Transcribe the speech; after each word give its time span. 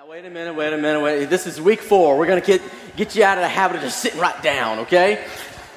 Now, 0.00 0.06
wait 0.06 0.24
a 0.24 0.30
minute, 0.30 0.54
wait 0.54 0.72
a 0.72 0.78
minute, 0.78 1.02
wait. 1.02 1.26
This 1.26 1.46
is 1.46 1.60
week 1.60 1.82
four. 1.82 2.16
We're 2.16 2.24
to 2.24 2.40
get, 2.40 2.62
get 2.96 3.14
you 3.14 3.22
out 3.22 3.36
of 3.36 3.42
the 3.42 3.48
habit 3.48 3.76
of 3.76 3.82
just 3.82 4.00
sitting 4.00 4.18
right 4.18 4.42
down, 4.42 4.78
okay? 4.78 5.22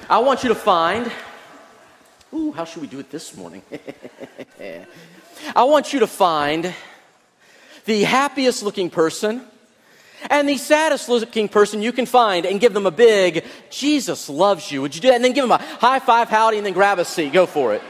I 0.08 0.20
want 0.20 0.42
you 0.42 0.48
to 0.48 0.54
find. 0.54 1.12
Ooh, 2.32 2.50
how 2.50 2.64
should 2.64 2.80
we 2.80 2.88
do 2.88 2.98
it 3.00 3.10
this 3.10 3.36
morning? 3.36 3.60
I 5.54 5.64
want 5.64 5.92
you 5.92 6.00
to 6.00 6.06
find 6.06 6.74
the 7.84 8.04
happiest 8.04 8.62
looking 8.62 8.88
person 8.88 9.42
and 10.30 10.48
the 10.48 10.56
saddest 10.56 11.10
looking 11.10 11.46
person 11.46 11.82
you 11.82 11.92
can 11.92 12.06
find 12.06 12.46
and 12.46 12.58
give 12.58 12.72
them 12.72 12.86
a 12.86 12.90
big, 12.90 13.44
Jesus 13.68 14.30
loves 14.30 14.72
you. 14.72 14.80
Would 14.80 14.94
you 14.94 15.02
do 15.02 15.08
that? 15.08 15.16
And 15.16 15.24
then 15.24 15.34
give 15.34 15.46
them 15.46 15.52
a 15.52 15.62
high 15.62 15.98
five, 15.98 16.30
howdy, 16.30 16.56
and 16.56 16.64
then 16.64 16.72
grab 16.72 16.98
a 16.98 17.04
seat. 17.04 17.34
Go 17.34 17.44
for 17.44 17.74
it. 17.74 17.82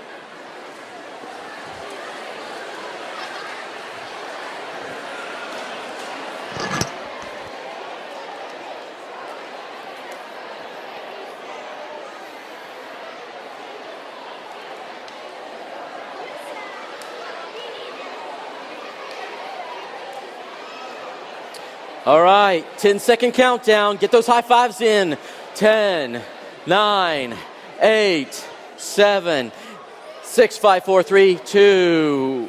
All 22.06 22.20
right, 22.20 22.66
10 22.80 22.98
second 22.98 23.32
countdown. 23.32 23.96
Get 23.96 24.12
those 24.12 24.26
high 24.26 24.42
fives 24.42 24.82
in. 24.82 25.16
10, 25.54 26.20
9, 26.66 27.36
8, 27.80 28.46
7, 28.76 29.52
6, 30.22 30.58
5, 30.58 30.84
4, 30.84 31.02
3, 31.02 31.40
2, 31.46 32.48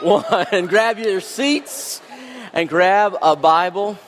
1. 0.00 0.66
grab 0.68 0.98
your 0.98 1.20
seats 1.20 2.00
and 2.54 2.70
grab 2.70 3.18
a 3.20 3.36
Bible. 3.36 3.98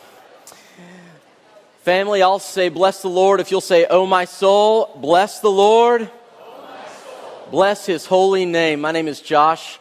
Family, 1.83 2.23
I'll 2.23 2.39
say, 2.39 2.71
Bless 2.71 3.03
the 3.03 3.11
Lord. 3.11 3.41
If 3.41 3.51
you'll 3.51 3.61
say, 3.61 3.87
Oh, 3.91 4.07
my 4.07 4.25
soul, 4.25 4.97
bless 4.97 5.41
the 5.41 5.51
Lord. 5.51 6.11
Oh, 6.41 7.49
bless 7.51 7.85
his 7.85 8.07
holy 8.07 8.47
name. 8.47 8.81
My 8.81 8.93
name 8.93 9.07
is 9.07 9.21
Josh. 9.21 9.79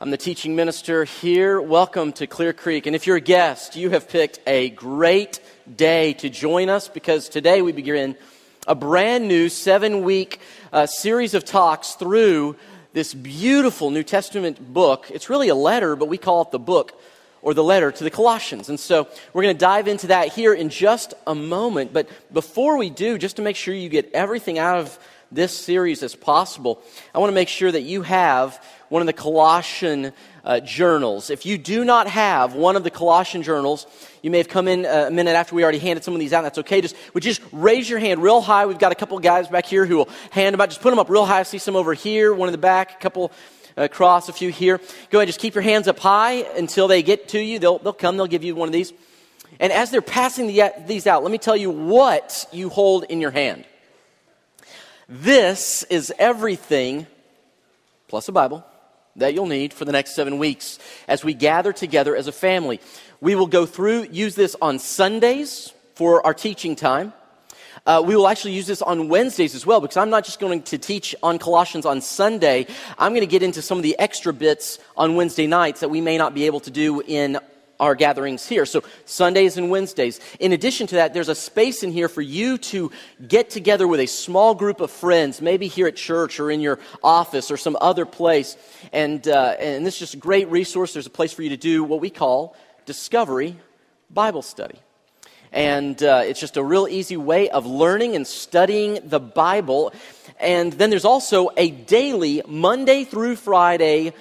I'm 0.00 0.12
the 0.12 0.16
teaching 0.16 0.54
minister 0.54 1.02
here. 1.02 1.60
Welcome 1.60 2.12
to 2.12 2.28
Clear 2.28 2.52
Creek. 2.52 2.86
And 2.86 2.94
if 2.94 3.08
you're 3.08 3.16
a 3.16 3.20
guest, 3.20 3.74
you 3.74 3.90
have 3.90 4.08
picked 4.08 4.38
a 4.46 4.70
great 4.70 5.40
day 5.74 6.12
to 6.12 6.30
join 6.30 6.68
us 6.68 6.86
because 6.86 7.28
today 7.28 7.62
we 7.62 7.72
begin 7.72 8.14
a 8.68 8.76
brand 8.76 9.26
new 9.26 9.48
seven 9.48 10.04
week 10.04 10.40
uh, 10.72 10.86
series 10.86 11.34
of 11.34 11.44
talks 11.44 11.94
through 11.94 12.54
this 12.92 13.12
beautiful 13.12 13.90
New 13.90 14.04
Testament 14.04 14.72
book. 14.72 15.10
It's 15.12 15.28
really 15.28 15.48
a 15.48 15.56
letter, 15.56 15.96
but 15.96 16.06
we 16.06 16.16
call 16.16 16.42
it 16.42 16.52
the 16.52 16.60
book 16.60 16.92
or 17.42 17.52
the 17.52 17.64
letter 17.64 17.90
to 17.90 18.04
the 18.04 18.10
Colossians. 18.10 18.68
And 18.68 18.78
so 18.78 19.08
we're 19.32 19.42
going 19.42 19.56
to 19.56 19.60
dive 19.60 19.88
into 19.88 20.06
that 20.08 20.28
here 20.28 20.54
in 20.54 20.68
just 20.68 21.14
a 21.26 21.34
moment. 21.34 21.92
But 21.92 22.08
before 22.32 22.76
we 22.76 22.88
do, 22.88 23.18
just 23.18 23.34
to 23.36 23.42
make 23.42 23.56
sure 23.56 23.74
you 23.74 23.88
get 23.88 24.12
everything 24.14 24.60
out 24.60 24.78
of 24.78 24.96
this 25.32 25.52
series 25.52 26.04
as 26.04 26.14
possible, 26.14 26.82
I 27.12 27.18
want 27.18 27.30
to 27.30 27.34
make 27.34 27.48
sure 27.48 27.72
that 27.72 27.82
you 27.82 28.02
have 28.02 28.64
one 28.88 29.02
of 29.02 29.06
the 29.06 29.12
Colossian 29.12 30.12
uh, 30.44 30.60
journals. 30.60 31.30
If 31.30 31.44
you 31.44 31.58
do 31.58 31.84
not 31.84 32.08
have 32.08 32.54
one 32.54 32.76
of 32.76 32.84
the 32.84 32.90
Colossian 32.90 33.42
journals, 33.42 33.86
you 34.22 34.30
may 34.30 34.38
have 34.38 34.48
come 34.48 34.66
in 34.68 34.86
uh, 34.86 35.06
a 35.08 35.10
minute 35.10 35.32
after 35.32 35.54
we 35.54 35.62
already 35.62 35.78
handed 35.78 36.04
some 36.04 36.14
of 36.14 36.20
these 36.20 36.32
out. 36.32 36.42
That's 36.42 36.58
okay. 36.58 36.80
Just 36.80 36.96
would 37.12 37.22
just 37.22 37.42
raise 37.52 37.88
your 37.88 37.98
hand 37.98 38.22
real 38.22 38.40
high. 38.40 38.66
We've 38.66 38.78
got 38.78 38.92
a 38.92 38.94
couple 38.94 39.18
guys 39.18 39.48
back 39.48 39.66
here 39.66 39.84
who 39.84 39.96
will 39.96 40.08
hand 40.30 40.54
them 40.54 40.60
out. 40.60 40.70
Just 40.70 40.80
put 40.80 40.90
them 40.90 40.98
up 40.98 41.10
real 41.10 41.26
high. 41.26 41.40
I 41.40 41.42
see 41.42 41.58
some 41.58 41.76
over 41.76 41.94
here, 41.94 42.32
one 42.32 42.48
in 42.48 42.52
the 42.52 42.58
back, 42.58 42.92
a 42.92 42.98
couple 42.98 43.30
across, 43.76 44.28
a 44.28 44.32
few 44.32 44.50
here. 44.50 44.80
Go 45.10 45.18
ahead, 45.18 45.28
just 45.28 45.40
keep 45.40 45.54
your 45.54 45.62
hands 45.62 45.86
up 45.86 45.98
high 45.98 46.44
until 46.56 46.88
they 46.88 47.02
get 47.02 47.28
to 47.28 47.38
you. 47.40 47.58
They'll, 47.58 47.78
they'll 47.78 47.92
come. 47.92 48.16
They'll 48.16 48.26
give 48.26 48.44
you 48.44 48.54
one 48.54 48.68
of 48.68 48.72
these. 48.72 48.92
And 49.60 49.72
as 49.72 49.90
they're 49.90 50.02
passing 50.02 50.46
the, 50.46 50.72
these 50.86 51.06
out, 51.06 51.22
let 51.22 51.32
me 51.32 51.38
tell 51.38 51.56
you 51.56 51.70
what 51.70 52.46
you 52.52 52.68
hold 52.68 53.04
in 53.04 53.20
your 53.20 53.30
hand. 53.30 53.64
This 55.08 55.84
is 55.84 56.12
everything, 56.18 57.06
plus 58.08 58.28
a 58.28 58.32
Bible, 58.32 58.64
that 59.18 59.34
you'll 59.34 59.46
need 59.46 59.72
for 59.72 59.84
the 59.84 59.92
next 59.92 60.14
seven 60.14 60.38
weeks 60.38 60.78
as 61.06 61.24
we 61.24 61.34
gather 61.34 61.72
together 61.72 62.16
as 62.16 62.26
a 62.26 62.32
family. 62.32 62.80
We 63.20 63.34
will 63.34 63.46
go 63.46 63.66
through, 63.66 64.08
use 64.10 64.34
this 64.34 64.56
on 64.62 64.78
Sundays 64.78 65.72
for 65.94 66.24
our 66.24 66.34
teaching 66.34 66.76
time. 66.76 67.12
Uh, 67.86 68.02
we 68.04 68.14
will 68.14 68.28
actually 68.28 68.52
use 68.52 68.66
this 68.66 68.82
on 68.82 69.08
Wednesdays 69.08 69.54
as 69.54 69.64
well 69.64 69.80
because 69.80 69.96
I'm 69.96 70.10
not 70.10 70.24
just 70.24 70.40
going 70.40 70.62
to 70.62 70.78
teach 70.78 71.14
on 71.22 71.38
Colossians 71.38 71.86
on 71.86 72.00
Sunday. 72.00 72.66
I'm 72.98 73.12
going 73.12 73.22
to 73.22 73.26
get 73.26 73.42
into 73.42 73.62
some 73.62 73.78
of 73.78 73.82
the 73.82 73.98
extra 73.98 74.32
bits 74.32 74.78
on 74.96 75.16
Wednesday 75.16 75.46
nights 75.46 75.80
that 75.80 75.88
we 75.88 76.00
may 76.00 76.18
not 76.18 76.34
be 76.34 76.46
able 76.46 76.60
to 76.60 76.70
do 76.70 77.00
in 77.00 77.38
our 77.80 77.94
gatherings 77.94 78.46
here. 78.46 78.66
So 78.66 78.82
Sundays 79.04 79.56
and 79.56 79.70
Wednesdays. 79.70 80.20
In 80.40 80.52
addition 80.52 80.86
to 80.88 80.96
that, 80.96 81.14
there's 81.14 81.28
a 81.28 81.34
space 81.34 81.82
in 81.82 81.92
here 81.92 82.08
for 82.08 82.22
you 82.22 82.58
to 82.58 82.90
get 83.26 83.50
together 83.50 83.86
with 83.86 84.00
a 84.00 84.06
small 84.06 84.54
group 84.54 84.80
of 84.80 84.90
friends, 84.90 85.40
maybe 85.40 85.68
here 85.68 85.86
at 85.86 85.96
church 85.96 86.40
or 86.40 86.50
in 86.50 86.60
your 86.60 86.78
office 87.02 87.50
or 87.50 87.56
some 87.56 87.76
other 87.80 88.04
place. 88.04 88.56
And, 88.92 89.26
uh, 89.26 89.56
and 89.58 89.86
this 89.86 89.94
is 89.94 90.00
just 90.00 90.14
a 90.14 90.18
great 90.18 90.48
resource. 90.48 90.92
There's 90.92 91.06
a 91.06 91.10
place 91.10 91.32
for 91.32 91.42
you 91.42 91.50
to 91.50 91.56
do 91.56 91.84
what 91.84 92.00
we 92.00 92.10
call 92.10 92.56
Discovery 92.86 93.56
Bible 94.10 94.42
Study. 94.42 94.78
And 95.52 96.02
uh, 96.02 96.22
it's 96.24 96.40
just 96.40 96.56
a 96.56 96.62
real 96.62 96.86
easy 96.88 97.16
way 97.16 97.48
of 97.48 97.64
learning 97.64 98.16
and 98.16 98.26
studying 98.26 99.00
the 99.04 99.20
Bible. 99.20 99.92
And 100.38 100.72
then 100.74 100.90
there's 100.90 101.06
also 101.06 101.50
a 101.56 101.70
daily, 101.70 102.42
Monday 102.46 103.04
through 103.04 103.36
Friday, 103.36 104.12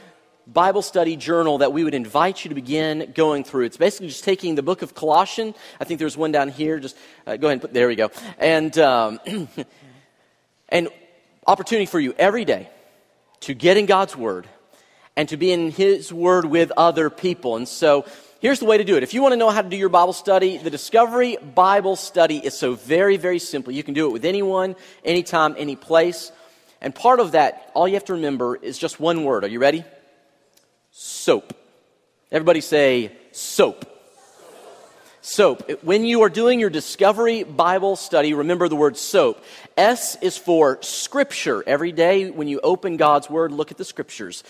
Bible 0.48 0.82
study 0.82 1.18
journal 1.18 1.58
that 1.58 1.74
we 1.74 1.84
would 1.84 1.94
invite 1.94 2.46
you 2.46 2.50
to 2.50 2.56
begin 2.56 3.12
going 3.14 3.44
through. 3.44 3.66
It's 3.66 3.76
basically 3.76 4.08
just 4.08 4.24
taking 4.24 4.56
the 4.56 4.64
book 4.64 4.82
of 4.82 4.96
Colossians. 4.96 5.56
I 5.80 5.84
think 5.84 6.00
there's 6.00 6.16
one 6.16 6.32
down 6.32 6.48
here. 6.48 6.80
Just 6.80 6.96
uh, 7.26 7.36
go 7.36 7.48
ahead 7.48 7.56
and 7.56 7.62
put, 7.62 7.74
there 7.74 7.90
we 7.90 7.98
go. 7.98 8.12
And, 8.38 8.78
um, 8.78 9.20
and 10.70 10.88
opportunity 11.46 11.86
for 11.86 12.00
you 12.00 12.14
every 12.18 12.46
day 12.46 12.70
to 13.42 13.54
get 13.54 13.76
in 13.76 13.88
God's 13.88 14.16
Word 14.16 14.48
and 15.18 15.28
to 15.30 15.36
be 15.36 15.52
in 15.52 15.70
His 15.70 16.14
Word 16.14 16.46
with 16.46 16.72
other 16.78 17.10
people. 17.10 17.58
And 17.58 17.68
so 17.68 18.06
here's 18.40 18.60
the 18.60 18.66
way 18.66 18.78
to 18.78 18.86
do 18.86 18.96
it. 18.96 19.04
If 19.04 19.14
you 19.14 19.22
want 19.22 19.34
to 19.34 19.38
know 19.38 19.50
how 19.50 19.62
to 19.62 19.70
do 19.70 19.76
your 19.76 19.90
Bible 19.90 20.14
study, 20.14 20.58
the 20.58 20.70
Discovery 20.70 21.36
Bible 21.36 21.98
Study 21.98 22.38
is 22.38 22.58
so 22.58 22.76
very, 22.76 23.18
very 23.18 23.40
simple. 23.40 23.74
You 23.74 23.84
can 23.84 23.94
do 23.94 24.08
it 24.08 24.14
with 24.14 24.24
anyone, 24.24 24.78
anytime, 25.04 25.56
any 25.58 25.76
place. 25.76 26.32
And 26.80 26.96
part 26.96 27.20
of 27.20 27.34
that, 27.34 27.70
all 27.74 27.86
you 27.86 27.96
have 27.96 28.06
to 28.06 28.14
remember 28.14 28.56
is 28.56 28.78
just 28.78 28.98
one 28.98 29.26
word. 29.26 29.44
Are 29.44 29.50
you 29.50 29.60
ready? 29.60 29.84
Soap. 30.98 31.54
Everybody 32.32 32.60
say 32.60 33.12
soap. 33.32 33.86
Soap. 35.22 35.84
When 35.84 36.06
you 36.06 36.24
are 36.24 36.30
doing 36.30 36.60
your 36.60 36.72
Discovery 36.72 37.44
Bible 37.44 37.96
study, 37.96 38.34
remember 38.34 38.68
the 38.68 38.76
word 38.76 38.98
soap. 38.98 39.44
S 39.78 40.18
is 40.24 40.40
for 40.40 40.82
Scripture. 40.82 41.64
Every 41.68 41.92
day 41.92 42.32
when 42.32 42.48
you 42.48 42.60
open 42.62 42.98
God's 42.98 43.30
Word, 43.30 43.52
look 43.52 43.70
at 43.70 43.78
the 43.78 43.86
Scriptures. 43.86 44.44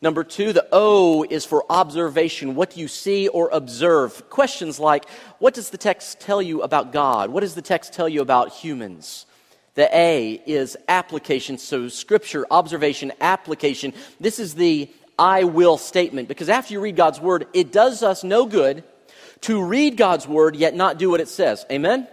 Number 0.00 0.22
two, 0.22 0.52
the 0.52 0.68
O 0.70 1.24
is 1.28 1.44
for 1.44 1.64
observation. 1.68 2.54
What 2.54 2.70
do 2.70 2.80
you 2.80 2.86
see 2.86 3.26
or 3.26 3.48
observe? 3.50 4.30
Questions 4.30 4.78
like, 4.78 5.08
what 5.40 5.54
does 5.54 5.70
the 5.70 5.78
text 5.78 6.20
tell 6.20 6.40
you 6.40 6.62
about 6.62 6.92
God? 6.92 7.30
What 7.30 7.40
does 7.40 7.56
the 7.56 7.62
text 7.62 7.92
tell 7.92 8.08
you 8.08 8.20
about 8.20 8.52
humans? 8.52 9.26
The 9.74 9.88
A 9.96 10.42
is 10.44 10.76
application. 10.88 11.56
So, 11.56 11.88
scripture, 11.88 12.46
observation, 12.50 13.12
application. 13.20 13.94
This 14.20 14.38
is 14.38 14.54
the 14.54 14.90
I 15.18 15.44
will 15.44 15.78
statement. 15.78 16.28
Because 16.28 16.48
after 16.48 16.72
you 16.72 16.80
read 16.80 16.96
God's 16.96 17.20
word, 17.20 17.46
it 17.52 17.72
does 17.72 18.02
us 18.02 18.22
no 18.22 18.46
good 18.46 18.84
to 19.42 19.62
read 19.62 19.96
God's 19.96 20.26
word 20.26 20.56
yet 20.56 20.74
not 20.74 20.98
do 20.98 21.10
what 21.10 21.20
it 21.20 21.28
says. 21.28 21.64
Amen? 21.70 22.08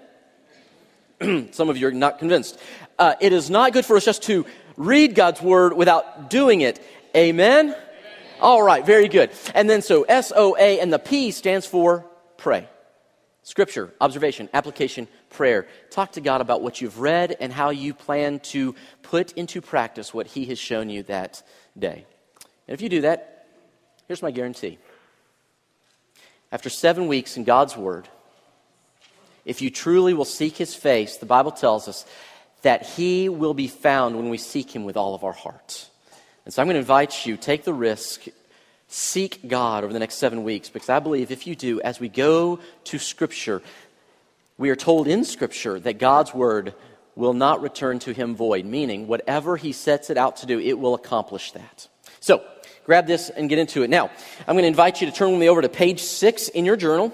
Some 1.52 1.70
of 1.70 1.78
you 1.78 1.88
are 1.88 1.92
not 1.92 2.20
convinced. 2.20 2.60
Uh, 2.98 3.16
it 3.20 3.34
is 3.34 3.50
not 3.50 3.74
good 3.74 3.86
for 3.86 3.98
us 3.98 4.06
just 4.06 4.24
to 4.24 4.46
read 4.78 5.16
God's 5.16 5.42
word 5.42 5.74
without 5.74 6.30
doing 6.30 6.62
it. 6.62 6.80
Amen? 7.16 7.68
Amen? 7.68 7.82
All 8.42 8.62
right, 8.62 8.86
very 8.86 9.08
good. 9.08 9.32
And 9.54 9.70
then 9.70 9.82
so 9.82 10.04
S 10.04 10.34
O 10.36 10.56
A 10.60 10.80
and 10.80 10.92
the 10.92 11.00
P 11.00 11.32
stands 11.32 11.66
for 11.66 12.06
pray. 12.38 12.68
Scripture, 13.44 13.94
observation, 14.02 14.50
application, 14.54 15.08
prayer. 15.30 15.68
Talk 15.92 16.14
to 16.14 16.22
God 16.22 16.42
about 16.42 16.62
what 16.62 16.82
you've 16.82 17.00
read 17.00 17.38
and 17.40 17.54
how 17.54 17.70
you 17.70 17.94
plan 17.94 18.40
to 18.40 18.76
put 19.04 19.32
into 19.34 19.62
practice 19.62 20.14
what 20.14 20.28
He 20.28 20.46
has 20.46 20.60
shown 20.60 20.90
you 20.90 21.04
that 21.04 21.44
day. 21.78 22.06
And 22.68 22.74
if 22.74 22.82
you 22.82 22.90
do 22.90 23.02
that, 23.02 23.48
here's 24.08 24.22
my 24.22 24.32
guarantee. 24.32 24.78
After 26.52 26.70
seven 26.70 27.08
weeks 27.08 27.38
in 27.38 27.44
God's 27.44 27.76
Word, 27.76 28.08
if 29.46 29.62
you 29.62 29.70
truly 29.70 30.14
will 30.14 30.26
seek 30.26 30.58
His 30.58 30.74
face, 30.74 31.18
the 31.18 31.26
Bible 31.26 31.52
tells 31.52 31.88
us 31.88 32.06
that 32.64 32.86
He 32.86 33.30
will 33.30 33.54
be 33.54 33.68
found 33.68 34.16
when 34.16 34.30
we 34.30 34.38
seek 34.38 34.76
Him 34.76 34.86
with 34.86 34.98
all 34.98 35.14
of 35.14 35.24
our 35.24 35.34
hearts. 35.34 35.90
And 36.46 36.54
so 36.54 36.62
I'm 36.62 36.68
going 36.68 36.76
to 36.76 36.80
invite 36.80 37.26
you, 37.26 37.38
take 37.38 37.64
the 37.64 37.74
risk, 37.74 38.26
seek 38.88 39.48
God 39.48 39.84
over 39.84 39.94
the 39.94 40.00
next 40.00 40.16
seven 40.16 40.44
weeks, 40.44 40.70
because 40.70 40.90
I 40.90 41.00
believe 41.00 41.32
if 41.32 41.48
you 41.48 41.56
do, 41.56 41.82
as 41.82 42.00
we 42.00 42.10
go 42.10 42.60
to 42.86 43.00
Scripture, 43.00 43.62
we 44.58 44.70
are 44.70 44.76
told 44.76 45.08
in 45.08 45.24
Scripture 45.24 45.80
that 45.80 46.00
God's 46.00 46.34
Word 46.34 46.74
will 47.16 47.34
not 47.34 47.62
return 47.62 48.00
to 48.00 48.14
Him 48.14 48.36
void, 48.36 48.66
meaning 48.66 49.08
whatever 49.08 49.58
He 49.58 49.72
sets 49.72 50.10
it 50.10 50.18
out 50.18 50.38
to 50.38 50.46
do, 50.46 50.60
it 50.60 50.80
will 50.80 50.94
accomplish 50.94 51.52
that. 51.52 51.88
So, 52.20 52.44
grab 52.86 53.08
this 53.08 53.32
and 53.32 53.50
get 53.50 53.58
into 53.58 53.82
it. 53.82 53.90
Now, 53.90 54.12
I'm 54.48 54.54
going 54.54 54.64
to 54.64 54.68
invite 54.68 55.02
you 55.02 55.10
to 55.10 55.14
turn 55.14 55.32
with 55.32 55.40
me 55.40 55.50
over 55.50 55.62
to 55.62 55.70
page 55.70 56.02
six 56.02 56.50
in 56.50 56.66
your 56.66 56.78
journal. 56.78 57.14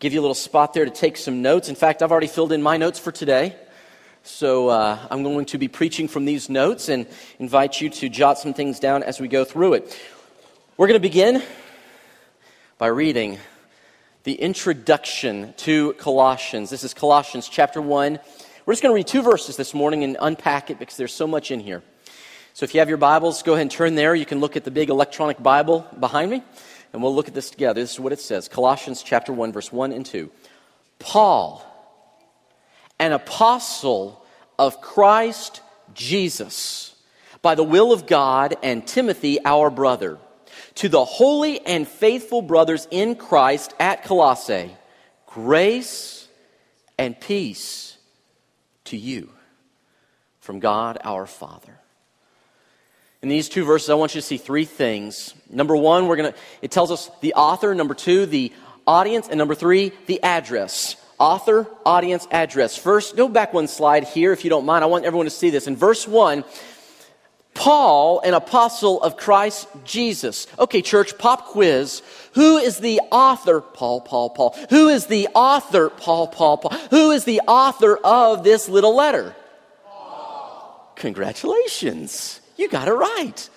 give 0.00 0.14
you 0.14 0.20
a 0.20 0.22
little 0.22 0.34
spot 0.34 0.72
there 0.72 0.86
to 0.86 0.90
take 0.90 1.18
some 1.18 1.42
notes. 1.42 1.68
In 1.68 1.74
fact, 1.74 2.02
I've 2.02 2.10
already 2.10 2.26
filled 2.26 2.52
in 2.52 2.62
my 2.62 2.78
notes 2.78 2.98
for 2.98 3.12
today. 3.12 3.54
So 4.22 4.68
uh, 4.70 4.98
I'm 5.10 5.22
going 5.22 5.44
to 5.46 5.58
be 5.58 5.68
preaching 5.68 6.08
from 6.08 6.24
these 6.24 6.48
notes 6.48 6.88
and 6.88 7.06
invite 7.38 7.82
you 7.82 7.90
to 7.90 8.08
jot 8.08 8.38
some 8.38 8.54
things 8.54 8.80
down 8.80 9.02
as 9.02 9.20
we 9.20 9.28
go 9.28 9.44
through 9.44 9.74
it. 9.74 10.00
We're 10.78 10.86
going 10.86 11.00
to 11.00 11.06
begin 11.06 11.42
by 12.78 12.86
reading 12.86 13.38
the 14.22 14.32
introduction 14.32 15.52
to 15.58 15.92
Colossians. 15.94 16.70
This 16.70 16.82
is 16.82 16.94
Colossians 16.94 17.46
chapter 17.46 17.82
1. 17.82 18.18
We're 18.64 18.72
just 18.72 18.82
going 18.82 18.92
to 18.92 18.96
read 18.96 19.06
two 19.06 19.20
verses 19.20 19.58
this 19.58 19.74
morning 19.74 20.02
and 20.02 20.16
unpack 20.18 20.70
it 20.70 20.78
because 20.78 20.96
there's 20.96 21.12
so 21.12 21.26
much 21.26 21.50
in 21.50 21.60
here. 21.60 21.82
So 22.54 22.62
if 22.62 22.72
you 22.72 22.78
have 22.78 22.88
your 22.88 22.98
Bibles, 22.98 23.42
go 23.42 23.54
ahead 23.54 23.62
and 23.62 23.70
turn 23.70 23.96
there. 23.96 24.14
You 24.14 24.24
can 24.24 24.38
look 24.38 24.56
at 24.56 24.62
the 24.62 24.70
big 24.70 24.88
electronic 24.88 25.42
Bible 25.42 25.84
behind 25.98 26.30
me 26.30 26.40
and 26.92 27.02
we'll 27.02 27.12
look 27.12 27.26
at 27.26 27.34
this 27.34 27.50
together. 27.50 27.80
This 27.80 27.94
is 27.94 27.98
what 27.98 28.12
it 28.12 28.20
says 28.20 28.46
Colossians 28.46 29.02
chapter 29.02 29.32
1, 29.32 29.52
verse 29.52 29.72
1 29.72 29.90
and 29.90 30.06
2. 30.06 30.30
Paul, 31.00 31.66
an 33.00 33.10
apostle 33.10 34.24
of 34.56 34.80
Christ 34.80 35.62
Jesus, 35.94 36.94
by 37.42 37.56
the 37.56 37.64
will 37.64 37.92
of 37.92 38.06
God, 38.06 38.54
and 38.62 38.86
Timothy, 38.86 39.44
our 39.44 39.68
brother, 39.68 40.18
to 40.76 40.88
the 40.88 41.04
holy 41.04 41.58
and 41.66 41.88
faithful 41.88 42.40
brothers 42.40 42.86
in 42.92 43.16
Christ 43.16 43.74
at 43.80 44.04
Colossae, 44.04 44.70
grace 45.26 46.28
and 46.96 47.20
peace 47.20 47.98
to 48.84 48.96
you 48.96 49.32
from 50.38 50.60
God 50.60 50.98
our 51.02 51.26
Father 51.26 51.80
in 53.24 53.30
these 53.30 53.48
two 53.48 53.64
verses, 53.64 53.88
I 53.88 53.94
want 53.94 54.14
you 54.14 54.20
to 54.20 54.26
see 54.26 54.36
three 54.36 54.66
things. 54.66 55.32
Number 55.48 55.74
one, 55.74 56.08
we're 56.08 56.16
gonna, 56.16 56.34
it 56.60 56.70
tells 56.70 56.90
us 56.90 57.10
the 57.22 57.32
author. 57.32 57.74
Number 57.74 57.94
two, 57.94 58.26
the 58.26 58.52
audience. 58.86 59.28
And 59.30 59.38
number 59.38 59.54
three, 59.54 59.92
the 60.04 60.22
address. 60.22 60.96
Author, 61.18 61.66
audience, 61.86 62.28
address. 62.30 62.76
First, 62.76 63.16
go 63.16 63.26
back 63.26 63.54
one 63.54 63.66
slide 63.66 64.04
here 64.04 64.32
if 64.32 64.44
you 64.44 64.50
don't 64.50 64.66
mind. 64.66 64.84
I 64.84 64.88
want 64.88 65.06
everyone 65.06 65.24
to 65.24 65.30
see 65.30 65.48
this. 65.48 65.66
In 65.66 65.74
verse 65.74 66.06
one, 66.06 66.44
Paul, 67.54 68.20
an 68.20 68.34
apostle 68.34 69.02
of 69.02 69.16
Christ 69.16 69.68
Jesus. 69.84 70.46
Okay, 70.58 70.82
church, 70.82 71.16
pop 71.16 71.46
quiz. 71.46 72.02
Who 72.34 72.58
is 72.58 72.76
the 72.76 73.00
author? 73.10 73.62
Paul, 73.62 74.02
Paul, 74.02 74.28
Paul. 74.28 74.54
Who 74.68 74.88
is 74.90 75.06
the 75.06 75.28
author? 75.34 75.88
Paul, 75.88 76.26
Paul, 76.26 76.58
Paul. 76.58 76.76
Who 76.90 77.10
is 77.12 77.24
the 77.24 77.40
author 77.46 77.96
of 77.96 78.44
this 78.44 78.68
little 78.68 78.94
letter? 78.94 79.34
Paul. 79.86 80.92
Congratulations. 80.96 82.42
You 82.56 82.68
got 82.68 82.88
it 82.88 82.92
right. 82.92 83.48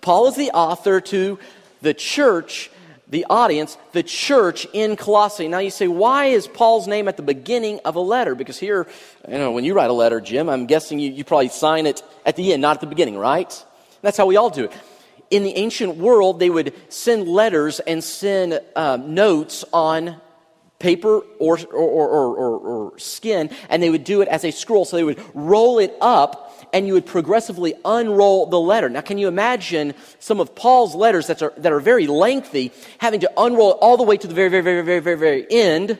Paul 0.00 0.28
is 0.28 0.36
the 0.36 0.50
author 0.50 1.00
to 1.00 1.38
the 1.80 1.94
church, 1.94 2.70
the 3.08 3.26
audience, 3.28 3.76
the 3.92 4.02
church 4.02 4.66
in 4.72 4.96
Colossae. 4.96 5.48
Now 5.48 5.58
you 5.58 5.70
say, 5.70 5.88
why 5.88 6.26
is 6.26 6.46
Paul's 6.46 6.86
name 6.86 7.08
at 7.08 7.16
the 7.16 7.22
beginning 7.22 7.80
of 7.84 7.96
a 7.96 8.00
letter? 8.00 8.34
Because 8.34 8.58
here, 8.58 8.86
you 9.28 9.38
know, 9.38 9.52
when 9.52 9.64
you 9.64 9.74
write 9.74 9.90
a 9.90 9.94
letter, 9.94 10.20
Jim, 10.20 10.48
I'm 10.48 10.66
guessing 10.66 10.98
you, 10.98 11.10
you 11.10 11.24
probably 11.24 11.48
sign 11.48 11.86
it 11.86 12.02
at 12.24 12.36
the 12.36 12.52
end, 12.52 12.62
not 12.62 12.76
at 12.76 12.80
the 12.80 12.86
beginning, 12.86 13.16
right? 13.16 13.64
That's 14.02 14.16
how 14.16 14.26
we 14.26 14.36
all 14.36 14.50
do 14.50 14.64
it. 14.64 14.72
In 15.30 15.42
the 15.42 15.56
ancient 15.56 15.96
world, 15.96 16.38
they 16.38 16.50
would 16.50 16.74
send 16.92 17.26
letters 17.26 17.80
and 17.80 18.04
send 18.04 18.60
um, 18.76 19.14
notes 19.14 19.64
on 19.72 20.20
paper 20.78 21.22
or, 21.38 21.58
or, 21.72 22.08
or, 22.08 22.58
or, 22.58 22.98
skin, 22.98 23.48
and 23.70 23.82
they 23.82 23.88
would 23.88 24.04
do 24.04 24.20
it 24.20 24.28
as 24.28 24.44
a 24.44 24.50
scroll. 24.50 24.84
So 24.84 24.96
they 24.96 25.04
would 25.04 25.20
roll 25.34 25.78
it 25.78 25.96
up 26.00 26.43
and 26.74 26.88
you 26.88 26.92
would 26.94 27.06
progressively 27.06 27.74
unroll 27.84 28.46
the 28.46 28.58
letter. 28.58 28.90
Now, 28.90 29.00
can 29.00 29.16
you 29.16 29.28
imagine 29.28 29.94
some 30.18 30.40
of 30.40 30.56
Paul's 30.56 30.94
letters 30.96 31.28
that 31.28 31.40
are, 31.40 31.54
that 31.56 31.72
are 31.72 31.78
very 31.78 32.08
lengthy, 32.08 32.72
having 32.98 33.20
to 33.20 33.30
unroll 33.38 33.74
it 33.74 33.78
all 33.80 33.96
the 33.96 34.02
way 34.02 34.16
to 34.16 34.26
the 34.26 34.34
very, 34.34 34.48
very, 34.48 34.62
very, 34.62 34.82
very, 34.82 34.98
very, 34.98 35.16
very 35.16 35.46
end 35.48 35.98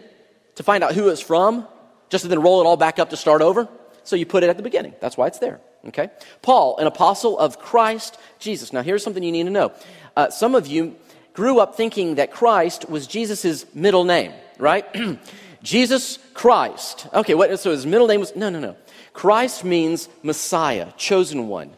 to 0.57 0.63
find 0.65 0.83
out 0.83 0.93
who 0.93 1.09
it's 1.09 1.21
from, 1.21 1.67
just 2.11 2.23
to 2.23 2.29
then 2.29 2.43
roll 2.43 2.61
it 2.61 2.67
all 2.67 2.77
back 2.77 2.99
up 2.99 3.11
to 3.11 3.17
start 3.17 3.41
over? 3.41 3.69
So 4.03 4.17
you 4.17 4.27
put 4.27 4.43
it 4.43 4.51
at 4.51 4.57
the 4.57 4.65
beginning. 4.65 4.95
That's 5.01 5.17
why 5.17 5.29
it's 5.29 5.39
there. 5.39 5.61
Okay? 5.87 6.11
Paul, 6.43 6.77
an 6.79 6.89
apostle 6.89 7.39
of 7.39 7.61
Christ 7.61 8.19
Jesus. 8.41 8.73
Now, 8.73 8.83
here's 8.83 9.05
something 9.05 9.23
you 9.23 9.33
need 9.33 9.45
to 9.45 9.51
know. 9.51 9.73
Uh, 10.17 10.29
some 10.31 10.57
of 10.57 10.67
you 10.67 10.97
grew 11.35 11.61
up 11.61 11.77
thinking 11.77 12.17
that 12.17 12.33
Christ 12.33 12.91
was 12.91 13.07
Jesus' 13.07 13.65
middle 13.77 14.05
name, 14.05 14.33
right? 14.59 14.85
Jesus 15.63 16.19
Christ. 16.35 17.07
Okay, 17.15 17.35
what, 17.35 17.59
so 17.61 17.71
his 17.71 17.87
middle 17.87 18.09
name 18.09 18.21
was, 18.21 18.35
no, 18.35 18.51
no, 18.51 18.59
no. 18.59 18.77
Christ 19.15 19.65
means 19.65 20.09
Messiah, 20.23 20.93
chosen 20.99 21.49
one, 21.49 21.71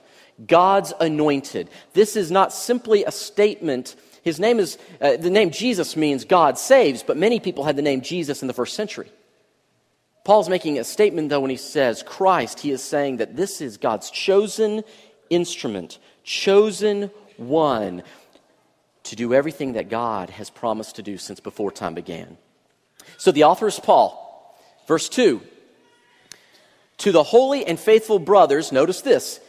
God's 0.44 0.92
anointed. 0.98 1.68
This 1.92 2.16
is 2.16 2.30
not 2.30 2.52
simply 2.52 3.04
a 3.04 3.12
statement. 3.12 3.94
His 4.22 4.40
name 4.40 4.58
is, 4.58 4.78
uh, 5.00 5.16
the 5.18 5.30
name 5.30 5.50
Jesus 5.50 5.96
means 5.96 6.24
God 6.24 6.58
saves, 6.58 7.04
but 7.04 7.16
many 7.16 7.38
people 7.38 7.62
had 7.62 7.76
the 7.76 7.82
name 7.82 8.00
Jesus 8.00 8.42
in 8.42 8.48
the 8.48 8.54
first 8.54 8.74
century. 8.74 9.12
Paul's 10.24 10.48
making 10.48 10.78
a 10.78 10.84
statement, 10.84 11.28
though, 11.28 11.40
when 11.40 11.50
he 11.50 11.56
says 11.56 12.02
Christ, 12.02 12.58
he 12.58 12.72
is 12.72 12.82
saying 12.82 13.18
that 13.18 13.36
this 13.36 13.60
is 13.60 13.76
God's 13.76 14.10
chosen 14.10 14.82
instrument, 15.30 15.98
chosen 16.24 17.10
one 17.36 18.02
to 19.04 19.14
do 19.14 19.34
everything 19.34 19.74
that 19.74 19.88
God 19.88 20.30
has 20.30 20.50
promised 20.50 20.96
to 20.96 21.02
do 21.02 21.18
since 21.18 21.38
before 21.38 21.70
time 21.70 21.94
began. 21.94 22.38
So 23.18 23.30
the 23.30 23.44
author 23.44 23.68
is 23.68 23.78
Paul. 23.78 24.22
Verse 24.88 25.08
2 25.08 25.42
to 26.98 27.12
the 27.12 27.22
holy 27.22 27.66
and 27.66 27.78
faithful 27.78 28.18
brothers, 28.18 28.72
notice 28.72 29.02
this, 29.02 29.40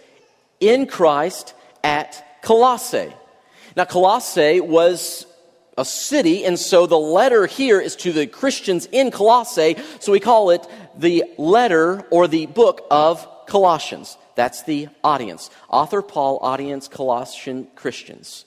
in 0.59 0.87
Christ 0.87 1.53
at 1.83 2.41
Colossae. 2.41 3.13
Now, 3.75 3.85
Colossae 3.85 4.59
was 4.59 5.25
a 5.77 5.85
city, 5.85 6.43
and 6.43 6.57
so 6.57 6.87
the 6.87 6.97
letter 6.97 7.45
here 7.45 7.79
is 7.79 7.95
to 7.97 8.11
the 8.11 8.25
Christians 8.25 8.87
in 8.91 9.11
Colossae, 9.11 9.77
so 9.99 10.11
we 10.11 10.19
call 10.19 10.49
it 10.49 10.67
the 10.97 11.23
letter 11.37 12.03
or 12.09 12.27
the 12.27 12.47
book 12.47 12.85
of 12.89 13.27
Colossians. 13.45 14.17
That's 14.35 14.63
the 14.63 14.89
audience. 15.03 15.49
Author 15.69 16.01
Paul, 16.01 16.39
audience, 16.41 16.87
Colossian 16.87 17.67
Christians. 17.75 18.45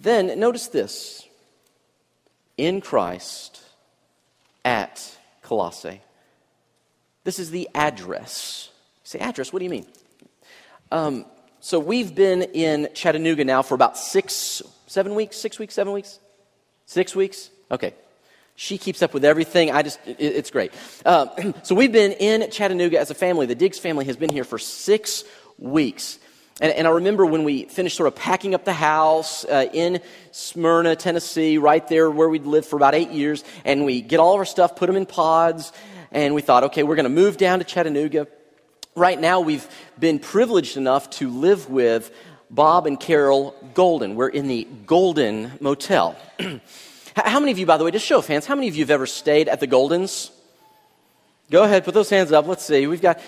Then 0.00 0.38
notice 0.38 0.68
this 0.68 1.26
in 2.56 2.80
Christ 2.80 3.62
at 4.64 5.16
Colossae. 5.42 6.00
This 7.28 7.38
is 7.38 7.50
the 7.50 7.68
address. 7.74 8.70
You 9.04 9.06
say, 9.06 9.18
address, 9.18 9.52
what 9.52 9.58
do 9.58 9.66
you 9.66 9.70
mean? 9.70 9.86
Um, 10.90 11.26
so 11.60 11.78
we've 11.78 12.14
been 12.14 12.40
in 12.40 12.88
Chattanooga 12.94 13.44
now 13.44 13.60
for 13.60 13.74
about 13.74 13.98
six, 13.98 14.62
seven 14.86 15.14
weeks, 15.14 15.36
six 15.36 15.58
weeks, 15.58 15.74
seven 15.74 15.92
weeks? 15.92 16.20
Six 16.86 17.14
weeks? 17.14 17.50
Okay. 17.70 17.92
She 18.56 18.78
keeps 18.78 19.02
up 19.02 19.12
with 19.12 19.26
everything. 19.26 19.70
I 19.70 19.82
just, 19.82 20.00
it, 20.06 20.16
it's 20.18 20.50
great. 20.50 20.72
Uh, 21.04 21.26
so 21.64 21.74
we've 21.74 21.92
been 21.92 22.12
in 22.12 22.50
Chattanooga 22.50 22.98
as 22.98 23.10
a 23.10 23.14
family. 23.14 23.44
The 23.44 23.54
Diggs 23.54 23.78
family 23.78 24.06
has 24.06 24.16
been 24.16 24.30
here 24.30 24.44
for 24.44 24.58
six 24.58 25.22
weeks. 25.58 26.18
And, 26.62 26.72
and 26.72 26.86
I 26.86 26.92
remember 26.92 27.26
when 27.26 27.44
we 27.44 27.64
finished 27.64 27.98
sort 27.98 28.06
of 28.06 28.16
packing 28.16 28.54
up 28.54 28.64
the 28.64 28.72
house 28.72 29.44
uh, 29.44 29.66
in 29.74 30.00
Smyrna, 30.32 30.96
Tennessee, 30.96 31.58
right 31.58 31.86
there 31.88 32.10
where 32.10 32.30
we'd 32.30 32.46
lived 32.46 32.68
for 32.68 32.76
about 32.76 32.94
eight 32.94 33.10
years, 33.10 33.44
and 33.66 33.84
we 33.84 34.00
get 34.00 34.18
all 34.18 34.32
of 34.32 34.38
our 34.38 34.46
stuff, 34.46 34.76
put 34.76 34.86
them 34.86 34.96
in 34.96 35.04
pods, 35.04 35.74
and 36.12 36.34
we 36.34 36.42
thought, 36.42 36.64
okay, 36.64 36.82
we're 36.82 36.96
going 36.96 37.04
to 37.04 37.10
move 37.10 37.36
down 37.36 37.58
to 37.58 37.64
Chattanooga. 37.64 38.26
Right 38.94 39.20
now, 39.20 39.40
we've 39.40 39.66
been 39.98 40.18
privileged 40.18 40.76
enough 40.76 41.10
to 41.10 41.30
live 41.30 41.70
with 41.70 42.10
Bob 42.50 42.86
and 42.86 42.98
Carol 42.98 43.54
Golden. 43.74 44.14
We're 44.16 44.28
in 44.28 44.48
the 44.48 44.66
Golden 44.86 45.52
Motel. 45.60 46.16
how 47.16 47.40
many 47.40 47.52
of 47.52 47.58
you, 47.58 47.66
by 47.66 47.76
the 47.76 47.84
way, 47.84 47.90
just 47.90 48.06
show 48.06 48.18
of 48.18 48.26
hands, 48.26 48.46
how 48.46 48.54
many 48.54 48.68
of 48.68 48.76
you 48.76 48.82
have 48.82 48.90
ever 48.90 49.06
stayed 49.06 49.48
at 49.48 49.60
the 49.60 49.68
Goldens? 49.68 50.30
Go 51.50 51.62
ahead, 51.62 51.84
put 51.84 51.94
those 51.94 52.10
hands 52.10 52.32
up. 52.32 52.46
Let's 52.46 52.64
see. 52.64 52.86
We've 52.86 53.00
got 53.00 53.20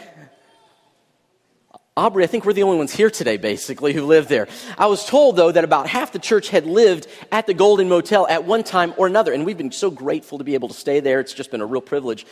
Aubrey, 1.97 2.25
I 2.25 2.29
think 2.29 2.47
we're 2.47 2.53
the 2.53 2.63
only 2.63 2.79
ones 2.79 2.95
here 2.95 3.11
today, 3.11 3.37
basically, 3.37 3.93
who 3.93 4.07
live 4.07 4.27
there. 4.27 4.49
I 4.79 4.87
was 4.87 5.05
told, 5.05 5.37
though, 5.37 5.53
that 5.53 5.65
about 5.65 5.87
half 5.87 6.13
the 6.13 6.19
church 6.19 6.49
had 6.49 6.65
lived 6.65 7.07
at 7.31 7.47
the 7.47 7.53
Golden 7.53 7.89
Motel 7.89 8.27
at 8.29 8.45
one 8.45 8.63
time 8.63 8.95
or 8.97 9.07
another, 9.07 9.35
and 9.35 9.45
we've 9.45 9.59
been 9.59 9.73
so 9.73 9.91
grateful 9.91 10.39
to 10.39 10.45
be 10.45 10.55
able 10.55 10.69
to 10.69 10.75
stay 10.75 11.01
there. 11.01 11.21
It's 11.21 11.35
just 11.35 11.51
been 11.51 11.61
a 11.61 11.67
real 11.67 11.83
privilege. 11.83 12.27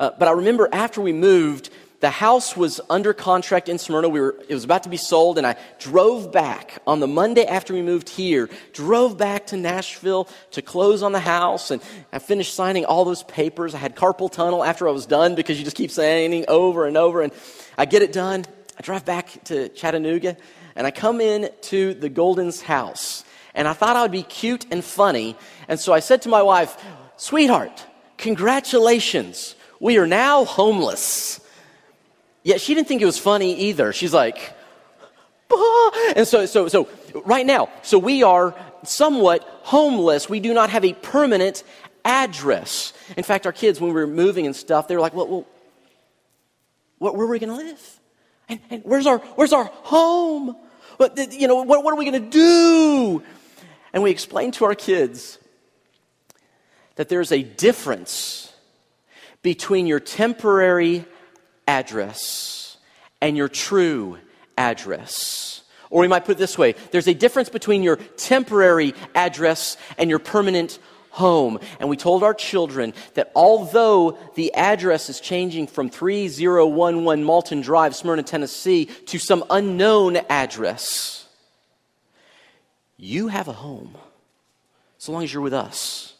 Uh, 0.00 0.10
but 0.18 0.26
I 0.28 0.30
remember 0.32 0.66
after 0.72 1.02
we 1.02 1.12
moved, 1.12 1.68
the 2.00 2.08
house 2.08 2.56
was 2.56 2.80
under 2.88 3.12
contract 3.12 3.68
in 3.68 3.76
Smyrna. 3.76 4.08
We 4.08 4.18
were, 4.18 4.34
it 4.48 4.54
was 4.54 4.64
about 4.64 4.84
to 4.84 4.88
be 4.88 4.96
sold, 4.96 5.36
and 5.36 5.46
I 5.46 5.56
drove 5.78 6.32
back 6.32 6.80
on 6.86 7.00
the 7.00 7.06
Monday 7.06 7.44
after 7.44 7.74
we 7.74 7.82
moved 7.82 8.08
here, 8.08 8.48
drove 8.72 9.18
back 9.18 9.48
to 9.48 9.58
Nashville 9.58 10.26
to 10.52 10.62
close 10.62 11.02
on 11.02 11.12
the 11.12 11.20
house, 11.20 11.70
and 11.70 11.82
I 12.14 12.18
finished 12.18 12.54
signing 12.54 12.86
all 12.86 13.04
those 13.04 13.22
papers. 13.24 13.74
I 13.74 13.78
had 13.78 13.94
carpal 13.94 14.32
tunnel 14.32 14.64
after 14.64 14.88
I 14.88 14.90
was 14.90 15.04
done 15.04 15.34
because 15.34 15.58
you 15.58 15.64
just 15.64 15.76
keep 15.76 15.90
signing 15.90 16.46
over 16.48 16.86
and 16.86 16.96
over, 16.96 17.20
and 17.20 17.30
I 17.76 17.84
get 17.84 18.00
it 18.00 18.14
done. 18.14 18.46
I 18.78 18.82
drive 18.82 19.04
back 19.04 19.44
to 19.44 19.68
Chattanooga, 19.68 20.38
and 20.76 20.86
I 20.86 20.92
come 20.92 21.20
in 21.20 21.50
to 21.64 21.92
the 21.92 22.08
Golden's 22.08 22.62
house, 22.62 23.22
and 23.54 23.68
I 23.68 23.74
thought 23.74 23.96
I 23.96 24.00
would 24.00 24.12
be 24.12 24.22
cute 24.22 24.64
and 24.70 24.82
funny, 24.82 25.36
and 25.68 25.78
so 25.78 25.92
I 25.92 26.00
said 26.00 26.22
to 26.22 26.30
my 26.30 26.40
wife, 26.40 26.82
Sweetheart, 27.18 27.84
congratulations 28.16 29.56
we 29.80 29.98
are 29.98 30.06
now 30.06 30.44
homeless. 30.44 31.40
Yet 32.42 32.60
she 32.60 32.74
didn't 32.74 32.86
think 32.86 33.02
it 33.02 33.06
was 33.06 33.18
funny 33.18 33.58
either. 33.68 33.92
She's 33.92 34.12
like, 34.12 34.52
bah! 35.48 35.90
and 36.14 36.28
so, 36.28 36.46
so, 36.46 36.68
so 36.68 36.88
right 37.24 37.44
now, 37.44 37.70
so 37.82 37.98
we 37.98 38.22
are 38.22 38.54
somewhat 38.84 39.42
homeless. 39.62 40.28
We 40.28 40.40
do 40.40 40.54
not 40.54 40.70
have 40.70 40.84
a 40.84 40.92
permanent 40.92 41.64
address. 42.04 42.92
In 43.16 43.24
fact, 43.24 43.46
our 43.46 43.52
kids, 43.52 43.80
when 43.80 43.92
we 43.92 43.94
were 43.94 44.06
moving 44.06 44.46
and 44.46 44.54
stuff, 44.54 44.86
they 44.86 44.94
were 44.94 45.00
like, 45.00 45.14
well, 45.14 45.26
well 45.28 45.46
where, 46.98 47.26
are 47.26 47.26
we 47.26 47.38
going 47.38 47.50
to 47.50 47.56
live? 47.56 48.00
And, 48.48 48.60
and, 48.70 48.82
where's, 48.84 49.06
our, 49.06 49.18
where's 49.18 49.52
our 49.52 49.64
home? 49.64 50.56
What, 50.98 51.16
you 51.32 51.48
know, 51.48 51.62
what, 51.62 51.82
what 51.82 51.92
are 51.94 51.96
we 51.96 52.04
going 52.04 52.22
to 52.22 52.30
do? 52.30 53.22
And 53.92 54.02
we 54.02 54.10
explained 54.10 54.54
to 54.54 54.66
our 54.66 54.74
kids 54.74 55.38
that 56.96 57.08
there's 57.08 57.32
a 57.32 57.42
difference 57.42 58.49
between 59.42 59.86
your 59.86 60.00
temporary 60.00 61.04
address 61.66 62.76
and 63.20 63.36
your 63.36 63.48
true 63.48 64.18
address. 64.56 65.62
Or 65.88 66.02
we 66.02 66.08
might 66.08 66.24
put 66.24 66.32
it 66.32 66.38
this 66.38 66.56
way 66.58 66.74
there's 66.90 67.08
a 67.08 67.14
difference 67.14 67.48
between 67.48 67.82
your 67.82 67.96
temporary 67.96 68.94
address 69.14 69.76
and 69.98 70.08
your 70.08 70.18
permanent 70.18 70.78
home. 71.10 71.58
And 71.80 71.88
we 71.88 71.96
told 71.96 72.22
our 72.22 72.34
children 72.34 72.94
that 73.14 73.32
although 73.34 74.16
the 74.36 74.54
address 74.54 75.10
is 75.10 75.20
changing 75.20 75.66
from 75.66 75.90
3011 75.90 77.24
Malton 77.24 77.60
Drive, 77.60 77.96
Smyrna, 77.96 78.22
Tennessee, 78.22 78.86
to 78.86 79.18
some 79.18 79.44
unknown 79.50 80.16
address, 80.28 81.26
you 82.96 83.28
have 83.28 83.48
a 83.48 83.52
home 83.52 83.96
so 84.98 85.12
long 85.12 85.24
as 85.24 85.32
you're 85.32 85.42
with 85.42 85.54
us. 85.54 86.14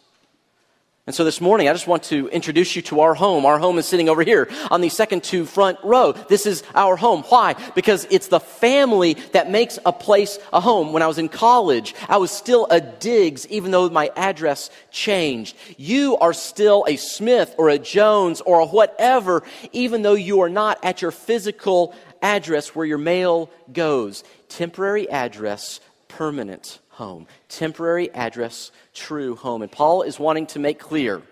And 1.11 1.15
so 1.17 1.25
this 1.25 1.41
morning, 1.41 1.69
I 1.69 1.73
just 1.73 1.89
want 1.89 2.05
to 2.05 2.29
introduce 2.29 2.77
you 2.77 2.83
to 2.83 3.01
our 3.01 3.15
home. 3.15 3.45
Our 3.45 3.59
home 3.59 3.79
is 3.79 3.87
sitting 3.87 4.09
over 4.09 4.23
here 4.23 4.49
on 4.71 4.81
the 4.81 4.89
second 4.89 5.25
to 5.25 5.45
front 5.45 5.77
row. 5.83 6.13
This 6.13 6.47
is 6.47 6.63
our 6.73 6.95
home. 6.95 7.25
Why? 7.25 7.57
Because 7.75 8.07
it's 8.11 8.29
the 8.29 8.39
family 8.39 9.15
that 9.33 9.51
makes 9.51 9.81
a 9.85 9.93
place 9.93 10.39
a 10.53 10.61
home. 10.61 10.93
When 10.93 11.03
I 11.03 11.09
was 11.09 11.19
in 11.19 11.29
college, 11.29 11.97
I 12.09 12.19
was 12.19 12.31
still 12.31 12.69
a 12.71 12.81
Diggs, 12.81 13.45
even 13.49 13.73
though 13.73 13.91
my 13.91 14.13
address 14.15 14.71
changed. 14.93 15.57
You 15.77 16.17
are 16.19 16.33
still 16.33 16.85
a 16.87 16.95
Smith 16.95 17.57
or 17.59 17.71
a 17.71 17.79
Jones 17.81 18.41
or 18.43 18.61
a 18.61 18.67
whatever, 18.67 19.43
even 19.73 20.03
though 20.03 20.15
you 20.15 20.43
are 20.43 20.49
not 20.49 20.79
at 20.85 21.03
your 21.03 21.11
physical 21.11 21.93
address 22.23 22.69
where 22.69 22.87
your 22.87 22.99
mail 22.99 23.51
goes. 23.73 24.23
Temporary 24.49 25.11
address, 25.11 25.81
permanent 26.07 26.79
home. 27.01 27.27
Temporary 27.49 28.11
address, 28.13 28.71
true 28.93 29.35
home. 29.35 29.63
And 29.63 29.73
Paul 29.73 30.03
is 30.03 30.19
wanting 30.19 30.47
to 30.49 30.59
make 30.59 30.79
clear 30.79 31.23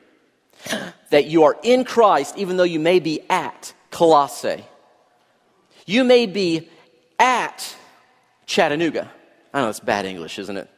that 1.10 1.26
you 1.26 1.44
are 1.44 1.58
in 1.62 1.84
Christ 1.84 2.38
even 2.38 2.56
though 2.56 2.64
you 2.64 2.80
may 2.80 3.00
be 3.00 3.20
at 3.28 3.74
Colossae. 3.90 4.64
You 5.84 6.04
may 6.04 6.24
be 6.24 6.70
at 7.18 7.76
Chattanooga. 8.46 9.10
I 9.52 9.60
know 9.60 9.68
it's 9.68 9.78
bad 9.80 10.06
English, 10.06 10.38
isn't 10.38 10.56
it? 10.56 10.70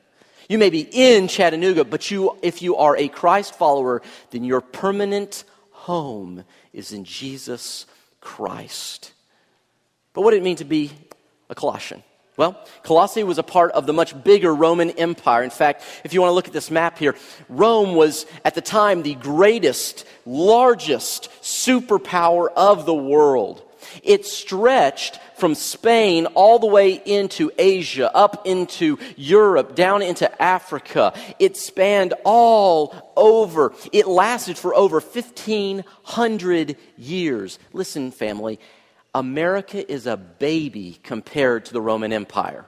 You 0.49 0.59
may 0.59 0.70
be 0.70 0.88
in 0.90 1.28
Chattanooga, 1.28 1.85
but 1.85 2.11
you, 2.11 2.37
if 2.42 2.61
you 2.61 2.75
are 2.75 2.97
a 2.97 3.06
Christ 3.06 3.54
follower, 3.54 4.02
then 4.32 4.42
your 4.42 4.61
permanent 4.61 5.44
home 5.70 6.44
is 6.73 6.92
in 6.92 7.04
Jesus 7.04 7.87
Christ. 8.20 9.12
But 10.14 10.23
what 10.23 10.32
did 10.32 10.38
it 10.38 10.42
mean 10.42 10.56
to 10.56 10.64
be 10.64 10.90
a 11.49 11.54
Colossian? 11.54 12.02
Well, 12.40 12.56
Colossae 12.85 13.23
was 13.23 13.37
a 13.37 13.42
part 13.42 13.70
of 13.73 13.85
the 13.85 13.92
much 13.92 14.25
bigger 14.25 14.54
Roman 14.54 14.92
Empire. 14.92 15.42
In 15.42 15.50
fact, 15.50 15.85
if 16.04 16.14
you 16.14 16.23
want 16.23 16.30
to 16.30 16.35
look 16.35 16.47
at 16.47 16.54
this 16.54 16.70
map 16.70 16.97
here, 16.97 17.14
Rome 17.50 17.94
was 17.94 18.25
at 18.47 18.54
the 18.54 18.62
time 18.62 19.02
the 19.02 19.14
greatest, 19.14 20.06
largest 20.25 21.28
superpower 21.42 22.49
of 22.56 22.87
the 22.87 22.94
world. 22.94 23.62
It 24.02 24.25
stretched 24.25 25.20
from 25.37 25.54
Spain 25.54 26.25
all 26.28 26.59
the 26.59 26.66
way 26.66 27.02
into 27.04 27.50
Asia, 27.59 28.11
up 28.16 28.47
into 28.47 28.99
Europe, 29.16 29.75
down 29.75 30.00
into 30.00 30.40
Africa. 30.40 31.12
It 31.38 31.59
spanned 31.59 32.14
all 32.25 33.12
over. 33.18 33.75
It 33.92 34.09
lasted 34.09 34.56
for 34.56 34.75
over 34.75 35.00
1,500 35.00 36.76
years. 36.97 37.59
Listen, 37.75 38.11
family, 38.11 38.59
America 39.14 39.90
is 39.90 40.06
a 40.06 40.16
baby 40.16 40.98
compared 41.02 41.66
to 41.66 41.72
the 41.72 41.80
Roman 41.80 42.12
Empire. 42.12 42.66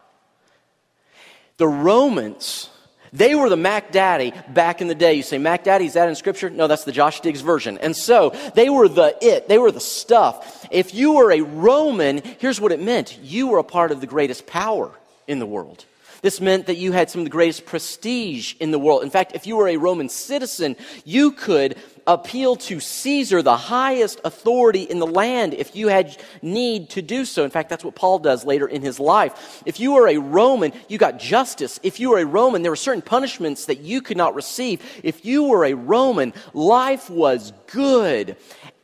The 1.57 1.69
Romans, 1.69 2.71
they 3.13 3.35
were 3.35 3.49
the 3.49 3.57
Mac 3.57 3.93
Daddy 3.93 4.33
back 4.49 4.81
in 4.81 4.89
the 4.89 4.95
day. 4.95 5.15
You 5.15 5.23
say, 5.23 5.39
Mac 5.39 5.65
Daddy, 5.65 5.87
is 5.87 5.93
that 5.93 6.09
in 6.09 6.17
Scripture? 6.17 6.51
No, 6.51 6.67
that's 6.67 6.85
the 6.85 6.93
Josh 6.93 7.21
Diggs 7.21 7.43
version. 7.43 7.79
And 7.79 7.95
so 7.97 8.31
they 8.55 8.69
were 8.69 8.89
the 8.89 9.17
it, 9.21 9.49
they 9.49 9.59
were 9.59 9.71
the 9.71 9.81
stuff. 9.81 10.67
If 10.71 10.95
you 10.95 11.13
were 11.13 11.31
a 11.31 11.43
Roman, 11.43 12.23
here's 12.39 12.61
what 12.61 12.73
it 12.73 12.81
meant 12.81 13.19
you 13.23 13.49
were 13.49 13.59
a 13.59 13.65
part 13.65 13.93
of 13.93 14.01
the 14.01 14.07
greatest 14.07 14.47
power 14.47 14.91
in 15.29 15.39
the 15.39 15.47
world. 15.47 15.85
This 16.23 16.41
meant 16.41 16.67
that 16.67 16.77
you 16.77 16.93
had 16.93 17.11
some 17.11 17.21
of 17.21 17.25
the 17.25 17.31
greatest 17.31 17.67
prestige 17.67 18.55
in 18.61 18.71
the 18.71 18.79
world. 18.79 19.03
In 19.03 19.11
fact, 19.11 19.33
if 19.35 19.45
you 19.45 19.57
were 19.57 19.67
a 19.67 19.77
Roman 19.77 20.09
citizen, 20.09 20.77
you 21.05 21.33
could 21.33 21.77
appeal 22.07 22.55
to 22.55 22.79
Caesar, 22.79 23.43
the 23.43 23.57
highest 23.57 24.21
authority 24.25 24.83
in 24.83 25.01
the 25.01 25.07
land, 25.07 25.53
if 25.53 25.75
you 25.75 25.89
had 25.89 26.17
need 26.41 26.91
to 26.91 27.03
do 27.03 27.25
so. 27.25 27.43
In 27.43 27.51
fact, 27.51 27.69
that's 27.69 27.85
what 27.85 27.97
Paul 27.97 28.21
does 28.21 28.45
later 28.45 28.69
in 28.69 28.83
his 28.83 29.01
life. 29.01 29.63
If 29.67 29.81
you 29.81 29.95
were 29.95 30.07
a 30.07 30.19
Roman, 30.19 30.73
you 30.89 30.97
got 30.97 31.19
justice. 31.19 31.81
If 31.83 31.99
you 31.99 32.11
were 32.11 32.21
a 32.21 32.25
Roman, 32.25 32.63
there 32.63 32.73
were 32.73 32.77
certain 32.77 33.03
punishments 33.03 33.67
that 33.67 33.81
you 33.81 34.01
could 34.01 34.17
not 34.17 34.37
receive. 34.37 34.81
If 35.03 35.25
you 35.25 35.43
were 35.43 35.65
a 35.65 35.75
Roman, 35.75 36.35
life 36.55 37.11
was 37.11 37.53
good. 37.67 38.37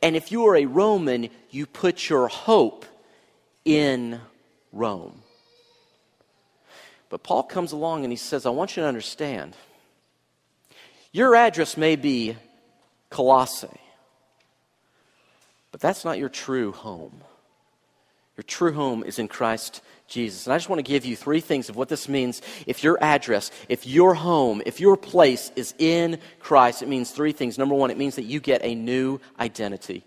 And 0.02 0.16
if 0.16 0.33
you 0.33 0.40
were 0.40 0.57
a 0.57 0.66
Roman, 0.66 1.30
you 1.50 1.66
put 1.66 2.09
your 2.09 2.26
hope 2.26 2.85
in 3.64 4.21
Rome. 4.73 5.23
But 7.10 7.22
Paul 7.22 7.42
comes 7.42 7.72
along 7.72 8.04
and 8.04 8.12
he 8.12 8.16
says, 8.16 8.44
I 8.44 8.50
want 8.50 8.76
you 8.76 8.82
to 8.82 8.88
understand. 8.88 9.56
Your 11.12 11.34
address 11.34 11.76
may 11.76 11.96
be 11.96 12.36
Colossae, 13.10 13.80
but 15.72 15.80
that's 15.80 16.04
not 16.04 16.18
your 16.18 16.28
true 16.28 16.72
home. 16.72 17.22
Your 18.36 18.44
true 18.44 18.72
home 18.72 19.02
is 19.02 19.18
in 19.18 19.26
Christ 19.26 19.82
Jesus. 20.06 20.46
And 20.46 20.54
I 20.54 20.56
just 20.56 20.68
want 20.68 20.78
to 20.78 20.88
give 20.88 21.04
you 21.04 21.16
three 21.16 21.40
things 21.40 21.68
of 21.68 21.76
what 21.76 21.88
this 21.88 22.08
means. 22.08 22.40
If 22.66 22.84
your 22.84 22.96
address, 23.02 23.50
if 23.68 23.86
your 23.86 24.14
home, 24.14 24.62
if 24.64 24.78
your 24.80 24.96
place 24.96 25.50
is 25.56 25.74
in 25.78 26.18
Christ, 26.38 26.82
it 26.82 26.88
means 26.88 27.10
three 27.10 27.32
things. 27.32 27.58
Number 27.58 27.74
one, 27.74 27.90
it 27.90 27.98
means 27.98 28.14
that 28.16 28.24
you 28.24 28.38
get 28.38 28.64
a 28.64 28.74
new 28.74 29.20
identity. 29.40 30.04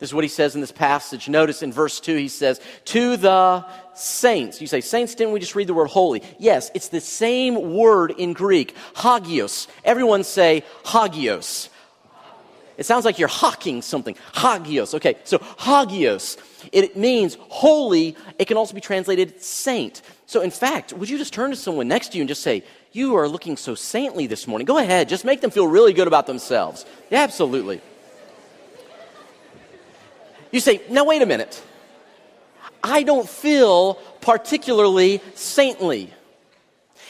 This 0.00 0.08
is 0.08 0.14
what 0.14 0.24
he 0.24 0.28
says 0.28 0.54
in 0.54 0.62
this 0.62 0.72
passage. 0.72 1.28
Notice 1.28 1.62
in 1.62 1.72
verse 1.72 2.00
2, 2.00 2.16
he 2.16 2.28
says, 2.28 2.58
To 2.86 3.18
the 3.18 3.66
saints. 3.94 4.58
You 4.58 4.66
say, 4.66 4.80
Saints, 4.80 5.14
didn't 5.14 5.34
we 5.34 5.40
just 5.40 5.54
read 5.54 5.66
the 5.66 5.74
word 5.74 5.88
holy? 5.88 6.22
Yes, 6.38 6.70
it's 6.74 6.88
the 6.88 7.02
same 7.02 7.74
word 7.74 8.12
in 8.12 8.32
Greek, 8.32 8.74
hagios. 8.96 9.68
Everyone 9.84 10.24
say 10.24 10.64
hagios. 10.84 11.68
It 12.78 12.86
sounds 12.86 13.04
like 13.04 13.18
you're 13.18 13.28
hawking 13.28 13.82
something. 13.82 14.16
Hagios. 14.32 14.94
Okay, 14.94 15.16
so 15.24 15.36
hagios. 15.36 16.38
It 16.72 16.96
means 16.96 17.36
holy. 17.50 18.16
It 18.38 18.46
can 18.46 18.56
also 18.56 18.74
be 18.74 18.80
translated 18.80 19.42
saint. 19.42 20.00
So, 20.24 20.40
in 20.40 20.50
fact, 20.50 20.94
would 20.94 21.10
you 21.10 21.18
just 21.18 21.34
turn 21.34 21.50
to 21.50 21.56
someone 21.56 21.88
next 21.88 22.12
to 22.12 22.16
you 22.16 22.22
and 22.22 22.28
just 22.28 22.40
say, 22.40 22.64
You 22.92 23.16
are 23.16 23.28
looking 23.28 23.58
so 23.58 23.74
saintly 23.74 24.26
this 24.26 24.46
morning? 24.46 24.64
Go 24.64 24.78
ahead. 24.78 25.10
Just 25.10 25.26
make 25.26 25.42
them 25.42 25.50
feel 25.50 25.66
really 25.66 25.92
good 25.92 26.06
about 26.06 26.26
themselves. 26.26 26.86
Yeah, 27.10 27.20
absolutely. 27.20 27.82
You 30.50 30.60
say, 30.60 30.82
now 30.90 31.04
wait 31.04 31.22
a 31.22 31.26
minute. 31.26 31.62
I 32.82 33.02
don't 33.02 33.28
feel 33.28 33.94
particularly 34.20 35.20
saintly. 35.34 36.12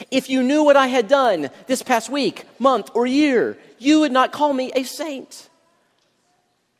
If 0.09 0.29
you 0.29 0.43
knew 0.43 0.63
what 0.63 0.75
I 0.75 0.87
had 0.87 1.07
done 1.07 1.49
this 1.67 1.83
past 1.83 2.09
week, 2.09 2.45
month, 2.59 2.89
or 2.93 3.05
year, 3.05 3.57
you 3.77 4.01
would 4.01 4.11
not 4.11 4.31
call 4.31 4.53
me 4.53 4.71
a 4.75 4.83
saint. 4.83 5.49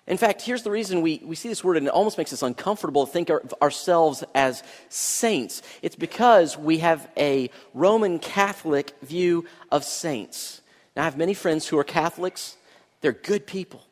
In 0.08 0.18
fact, 0.18 0.42
here's 0.42 0.64
the 0.64 0.72
reason 0.72 1.02
we, 1.02 1.22
we 1.24 1.36
see 1.36 1.48
this 1.48 1.64
word 1.64 1.78
and 1.78 1.88
it 1.88 1.94
almost 1.94 2.18
makes 2.18 2.34
us 2.34 2.42
uncomfortable 2.42 3.06
to 3.06 3.12
think 3.12 3.30
of 3.30 3.54
ourselves 3.62 4.24
as 4.34 4.64
saints. 4.90 5.62
It's 5.82 5.96
because 5.96 6.58
we 6.58 6.80
have 6.80 7.08
a 7.16 7.50
Roman 7.74 8.20
Catholic 8.20 8.94
view 9.02 9.46
of 9.72 9.84
saints. 9.84 10.62
Now, 10.96 11.04
I 11.04 11.06
have 11.06 11.18
many 11.18 11.34
friends 11.34 11.68
who 11.68 11.78
are 11.78 11.84
Catholics, 11.84 12.58
they're 13.02 13.14
good 13.14 13.48
people. 13.48 13.84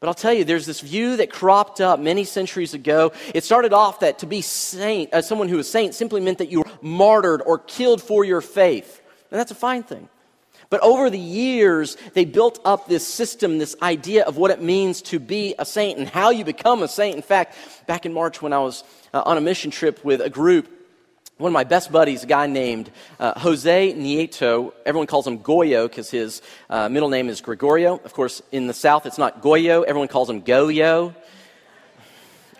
But 0.00 0.08
I'll 0.08 0.14
tell 0.14 0.32
you, 0.32 0.44
there's 0.44 0.64
this 0.64 0.80
view 0.80 1.18
that 1.18 1.30
cropped 1.30 1.80
up 1.82 2.00
many 2.00 2.24
centuries 2.24 2.72
ago. 2.72 3.12
It 3.34 3.44
started 3.44 3.74
off 3.74 4.00
that 4.00 4.20
to 4.20 4.26
be 4.26 4.40
saint, 4.40 5.12
uh, 5.12 5.20
someone 5.20 5.50
who 5.50 5.58
was 5.58 5.70
saint, 5.70 5.94
simply 5.94 6.22
meant 6.22 6.38
that 6.38 6.50
you 6.50 6.60
were 6.60 6.70
martyred 6.80 7.42
or 7.44 7.58
killed 7.58 8.02
for 8.02 8.24
your 8.24 8.40
faith. 8.40 9.02
And 9.30 9.38
that's 9.38 9.50
a 9.50 9.54
fine 9.54 9.82
thing. 9.82 10.08
But 10.70 10.80
over 10.82 11.10
the 11.10 11.18
years, 11.18 11.96
they 12.14 12.24
built 12.24 12.60
up 12.64 12.86
this 12.86 13.06
system, 13.06 13.58
this 13.58 13.76
idea 13.82 14.24
of 14.24 14.38
what 14.38 14.50
it 14.50 14.62
means 14.62 15.02
to 15.02 15.18
be 15.18 15.54
a 15.58 15.66
saint 15.66 15.98
and 15.98 16.08
how 16.08 16.30
you 16.30 16.44
become 16.44 16.82
a 16.82 16.88
saint. 16.88 17.16
In 17.16 17.22
fact, 17.22 17.56
back 17.86 18.06
in 18.06 18.12
March 18.14 18.40
when 18.40 18.52
I 18.52 18.60
was 18.60 18.84
uh, 19.12 19.22
on 19.26 19.36
a 19.36 19.40
mission 19.40 19.70
trip 19.70 20.02
with 20.04 20.22
a 20.22 20.30
group, 20.30 20.79
one 21.40 21.48
of 21.48 21.54
my 21.54 21.64
best 21.64 21.90
buddies, 21.90 22.22
a 22.22 22.26
guy 22.26 22.46
named 22.46 22.90
uh, 23.18 23.38
Jose 23.40 23.94
Nieto, 23.94 24.74
everyone 24.84 25.06
calls 25.06 25.26
him 25.26 25.38
Goyo 25.38 25.88
because 25.88 26.10
his 26.10 26.42
uh, 26.68 26.90
middle 26.90 27.08
name 27.08 27.30
is 27.30 27.40
Gregorio. 27.40 27.98
Of 28.04 28.12
course, 28.12 28.42
in 28.52 28.66
the 28.66 28.74
South, 28.74 29.06
it's 29.06 29.16
not 29.16 29.40
Goyo, 29.40 29.82
everyone 29.82 30.08
calls 30.08 30.28
him 30.28 30.42
Goyo. 30.42 31.14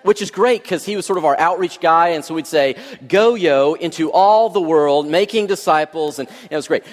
Which 0.02 0.22
is 0.22 0.30
great 0.30 0.62
because 0.62 0.82
he 0.82 0.96
was 0.96 1.04
sort 1.04 1.18
of 1.18 1.26
our 1.26 1.38
outreach 1.38 1.78
guy, 1.78 2.08
and 2.08 2.24
so 2.24 2.32
we'd 2.32 2.46
say, 2.46 2.74
Goyo 3.06 3.76
into 3.76 4.10
all 4.10 4.48
the 4.48 4.62
world, 4.62 5.06
making 5.06 5.46
disciples, 5.46 6.18
and, 6.18 6.26
it 6.50 6.56
was 6.56 6.66
great. 6.66 6.84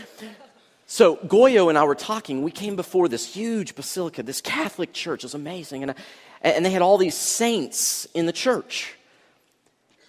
So 0.88 1.15
Goyo 1.15 1.70
and 1.70 1.77
I 1.77 1.86
were 1.86 1.96
talking. 1.96 2.44
We 2.44 2.51
came 2.51 2.75
before 2.75 3.08
this 3.08 3.34
huge 3.34 3.75
basilica, 3.75 4.24
this 4.24 4.41
Catholic 4.41 4.91
church. 4.91 5.24
It 5.24 5.27
was 5.27 5.36
amazing. 5.36 5.84
And, 5.84 5.96
and 6.41 6.65
they 6.65 6.72
had 6.72 6.82
all 6.82 6.98
these 6.98 7.15
saints 7.15 8.06
in 8.13 8.25
the 8.25 8.34
church. 8.34 8.97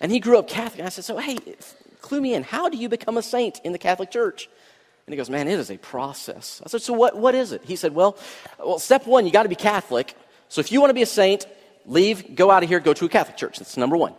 And 0.00 0.12
he 0.12 0.20
grew 0.20 0.38
up 0.38 0.48
Catholic. 0.48 0.78
And 0.78 0.86
I 0.86 0.90
said, 0.90 1.04
So, 1.04 1.18
hey, 1.18 1.38
clue 2.00 2.20
me 2.20 2.34
in. 2.34 2.42
How 2.42 2.68
do 2.68 2.76
you 2.76 2.88
become 2.88 3.16
a 3.16 3.22
saint 3.22 3.60
in 3.64 3.72
the 3.72 3.78
Catholic 3.78 4.10
Church? 4.10 4.48
And 5.06 5.12
he 5.12 5.16
goes, 5.16 5.30
Man, 5.30 5.48
it 5.48 5.58
is 5.58 5.70
a 5.70 5.78
process. 5.78 6.62
I 6.64 6.68
said, 6.68 6.82
So, 6.82 6.92
what, 6.92 7.16
what 7.16 7.34
is 7.34 7.52
it? 7.52 7.62
He 7.64 7.76
said, 7.76 7.94
Well, 7.94 8.16
well 8.58 8.78
step 8.78 9.06
one, 9.06 9.26
you 9.26 9.32
got 9.32 9.44
to 9.44 9.48
be 9.48 9.54
Catholic. 9.54 10.14
So, 10.48 10.60
if 10.60 10.70
you 10.70 10.80
want 10.80 10.90
to 10.90 10.94
be 10.94 11.02
a 11.02 11.06
saint, 11.06 11.46
leave, 11.86 12.36
go 12.36 12.50
out 12.50 12.62
of 12.62 12.68
here, 12.68 12.80
go 12.80 12.94
to 12.94 13.04
a 13.04 13.08
Catholic 13.08 13.36
church. 13.36 13.58
That's 13.58 13.76
number 13.76 13.96
one. 13.96 14.14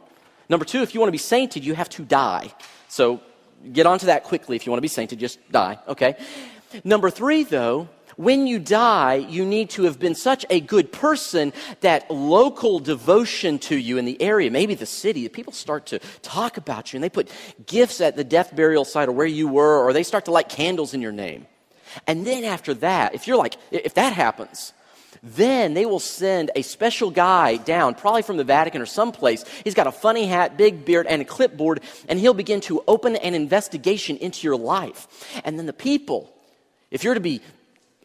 Number 0.50 0.66
two, 0.66 0.82
if 0.82 0.94
you 0.94 1.00
want 1.00 1.10
to 1.10 1.14
be 1.14 1.20
sainted, 1.20 1.64
you 1.64 1.76
have 1.76 1.90
to 1.90 2.04
die. 2.04 2.52
So, 2.88 3.22
get 3.72 3.86
onto 3.86 4.08
that 4.08 4.24
quickly. 4.24 4.56
If 4.56 4.66
you 4.66 4.72
want 4.72 4.80
to 4.80 4.82
be 4.82 4.88
sainted, 4.88 5.20
just 5.20 5.40
die, 5.52 5.78
okay? 5.88 6.16
Number 6.84 7.10
three, 7.10 7.44
though, 7.44 7.90
when 8.20 8.48
you 8.48 8.60
die, 8.60 9.16
you 9.16 9.46
need 9.46 9.70
to 9.70 9.84
have 9.84 9.98
been 9.98 10.14
such 10.14 10.46
a 10.50 10.60
good 10.60 10.92
person 10.92 11.54
that 11.80 12.12
local 12.12 12.80
devotion 12.80 13.58
to 13.60 13.78
you 13.78 13.98
in 13.98 14.04
the 14.04 14.22
area, 14.22 14.52
maybe 14.52 14.76
the 14.76 14.86
city, 14.86 15.30
people 15.30 15.54
start 15.54 15.86
to 15.86 16.00
talk 16.22 16.58
about 16.58 16.92
you 16.92 16.98
and 16.98 17.04
they 17.04 17.10
put 17.10 17.32
gifts 17.66 18.02
at 18.02 18.18
the 18.18 18.26
death 18.26 18.54
burial 18.54 18.84
site 18.84 19.08
or 19.08 19.14
where 19.14 19.26
you 19.26 19.48
were, 19.48 19.86
or 19.86 19.94
they 19.94 20.04
start 20.04 20.26
to 20.26 20.32
light 20.32 20.50
candles 20.50 20.94
in 20.94 21.02
your 21.02 21.14
name. 21.14 21.48
And 22.08 22.28
then 22.28 22.44
after 22.44 22.74
that, 22.74 23.16
if 23.16 23.26
you're 23.26 23.38
like, 23.38 23.56
if 23.72 23.94
that 23.94 24.12
happens, 24.12 24.74
then 25.24 25.74
they 25.74 25.86
will 25.86 26.02
send 26.02 26.52
a 26.58 26.62
special 26.62 27.12
guy 27.12 27.56
down, 27.56 27.96
probably 27.96 28.22
from 28.22 28.36
the 28.36 28.44
Vatican 28.44 28.82
or 28.82 28.86
someplace. 28.86 29.46
He's 29.64 29.76
got 29.76 29.88
a 29.88 29.94
funny 29.94 30.26
hat, 30.26 30.58
big 30.58 30.84
beard, 30.84 31.08
and 31.08 31.22
a 31.22 31.26
clipboard, 31.26 31.80
and 32.10 32.20
he'll 32.20 32.34
begin 32.34 32.60
to 32.62 32.84
open 32.86 33.16
an 33.16 33.34
investigation 33.34 34.18
into 34.18 34.46
your 34.46 34.58
life. 34.58 35.08
And 35.46 35.58
then 35.58 35.68
the 35.68 35.74
people, 35.74 36.34
if 36.92 37.06
you're 37.06 37.14
to 37.14 37.22
be 37.22 37.40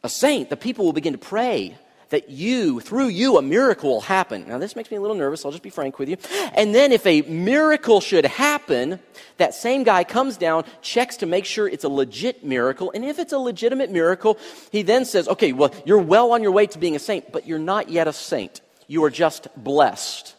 a 0.05 0.09
saint, 0.09 0.51
the 0.51 0.57
people 0.57 0.85
will 0.85 0.93
begin 0.93 1.15
to 1.15 1.19
pray 1.19 1.77
that 2.11 2.29
you, 2.29 2.79
through 2.79 3.09
you, 3.09 3.39
a 3.39 3.43
miracle 3.43 3.91
will 3.91 4.01
happen. 4.03 4.47
Now, 4.47 4.59
this 4.59 4.77
makes 4.77 4.91
me 4.91 4.99
a 4.99 5.01
little 5.01 5.17
nervous. 5.17 5.45
I'll 5.45 5.51
just 5.51 5.65
be 5.65 5.71
frank 5.71 5.99
with 5.99 6.09
you. 6.09 6.17
And 6.55 6.75
then, 6.75 6.93
if 6.93 7.05
a 7.07 7.23
miracle 7.23 8.01
should 8.01 8.27
happen, 8.27 9.01
that 9.39 9.55
same 9.55 9.83
guy 9.83 10.05
comes 10.05 10.37
down, 10.37 10.65
checks 10.83 11.17
to 11.17 11.27
make 11.27 11.47
sure 11.47 11.67
it's 11.67 11.83
a 11.83 11.89
legit 11.89 12.45
miracle. 12.45 12.93
And 12.95 13.05
if 13.05 13.19
it's 13.19 13.33
a 13.33 13.39
legitimate 13.39 13.91
miracle, 13.91 14.39
he 14.71 14.83
then 14.83 15.07
says, 15.07 15.27
okay, 15.27 15.53
well, 15.53 15.75
you're 15.87 15.99
well 15.99 16.33
on 16.33 16.43
your 16.43 16.53
way 16.53 16.67
to 16.67 16.79
being 16.79 16.95
a 16.95 17.01
saint, 17.01 17.33
but 17.33 17.49
you're 17.49 17.59
not 17.59 17.89
yet 17.89 18.07
a 18.07 18.13
saint. 18.13 18.61
You 18.87 19.03
are 19.05 19.11
just 19.11 19.49
blessed. 19.57 20.37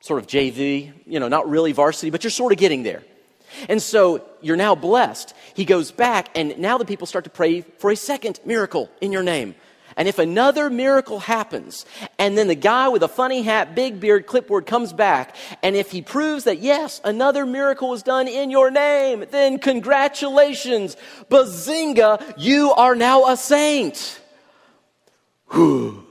Sort 0.00 0.20
of 0.20 0.26
JV, 0.26 0.92
you 1.06 1.20
know, 1.20 1.28
not 1.28 1.48
really 1.48 1.72
varsity, 1.72 2.10
but 2.10 2.24
you're 2.24 2.30
sort 2.30 2.52
of 2.52 2.58
getting 2.58 2.82
there. 2.82 3.04
And 3.68 3.80
so 3.80 4.24
you're 4.40 4.56
now 4.56 4.74
blessed. 4.74 5.34
He 5.54 5.64
goes 5.64 5.90
back, 5.90 6.28
and 6.34 6.58
now 6.58 6.78
the 6.78 6.84
people 6.84 7.06
start 7.06 7.24
to 7.24 7.30
pray 7.30 7.62
for 7.62 7.90
a 7.90 7.96
second 7.96 8.40
miracle 8.44 8.90
in 9.00 9.12
your 9.12 9.22
name. 9.22 9.54
And 9.96 10.08
if 10.08 10.18
another 10.18 10.70
miracle 10.70 11.20
happens, 11.20 11.86
and 12.18 12.36
then 12.36 12.48
the 12.48 12.54
guy 12.54 12.88
with 12.88 13.02
a 13.02 13.08
funny 13.08 13.42
hat, 13.42 13.74
big 13.74 14.00
beard, 14.00 14.26
clipboard 14.26 14.66
comes 14.66 14.92
back, 14.92 15.36
and 15.62 15.76
if 15.76 15.92
he 15.92 16.02
proves 16.02 16.44
that 16.44 16.58
yes, 16.58 17.00
another 17.04 17.46
miracle 17.46 17.90
was 17.90 18.02
done 18.02 18.26
in 18.26 18.50
your 18.50 18.70
name, 18.70 19.24
then 19.30 19.58
congratulations, 19.58 20.96
bazinga, 21.30 22.34
you 22.36 22.72
are 22.72 22.96
now 22.96 23.28
a 23.28 23.36
saint. 23.36 24.20
Whew. 25.52 26.00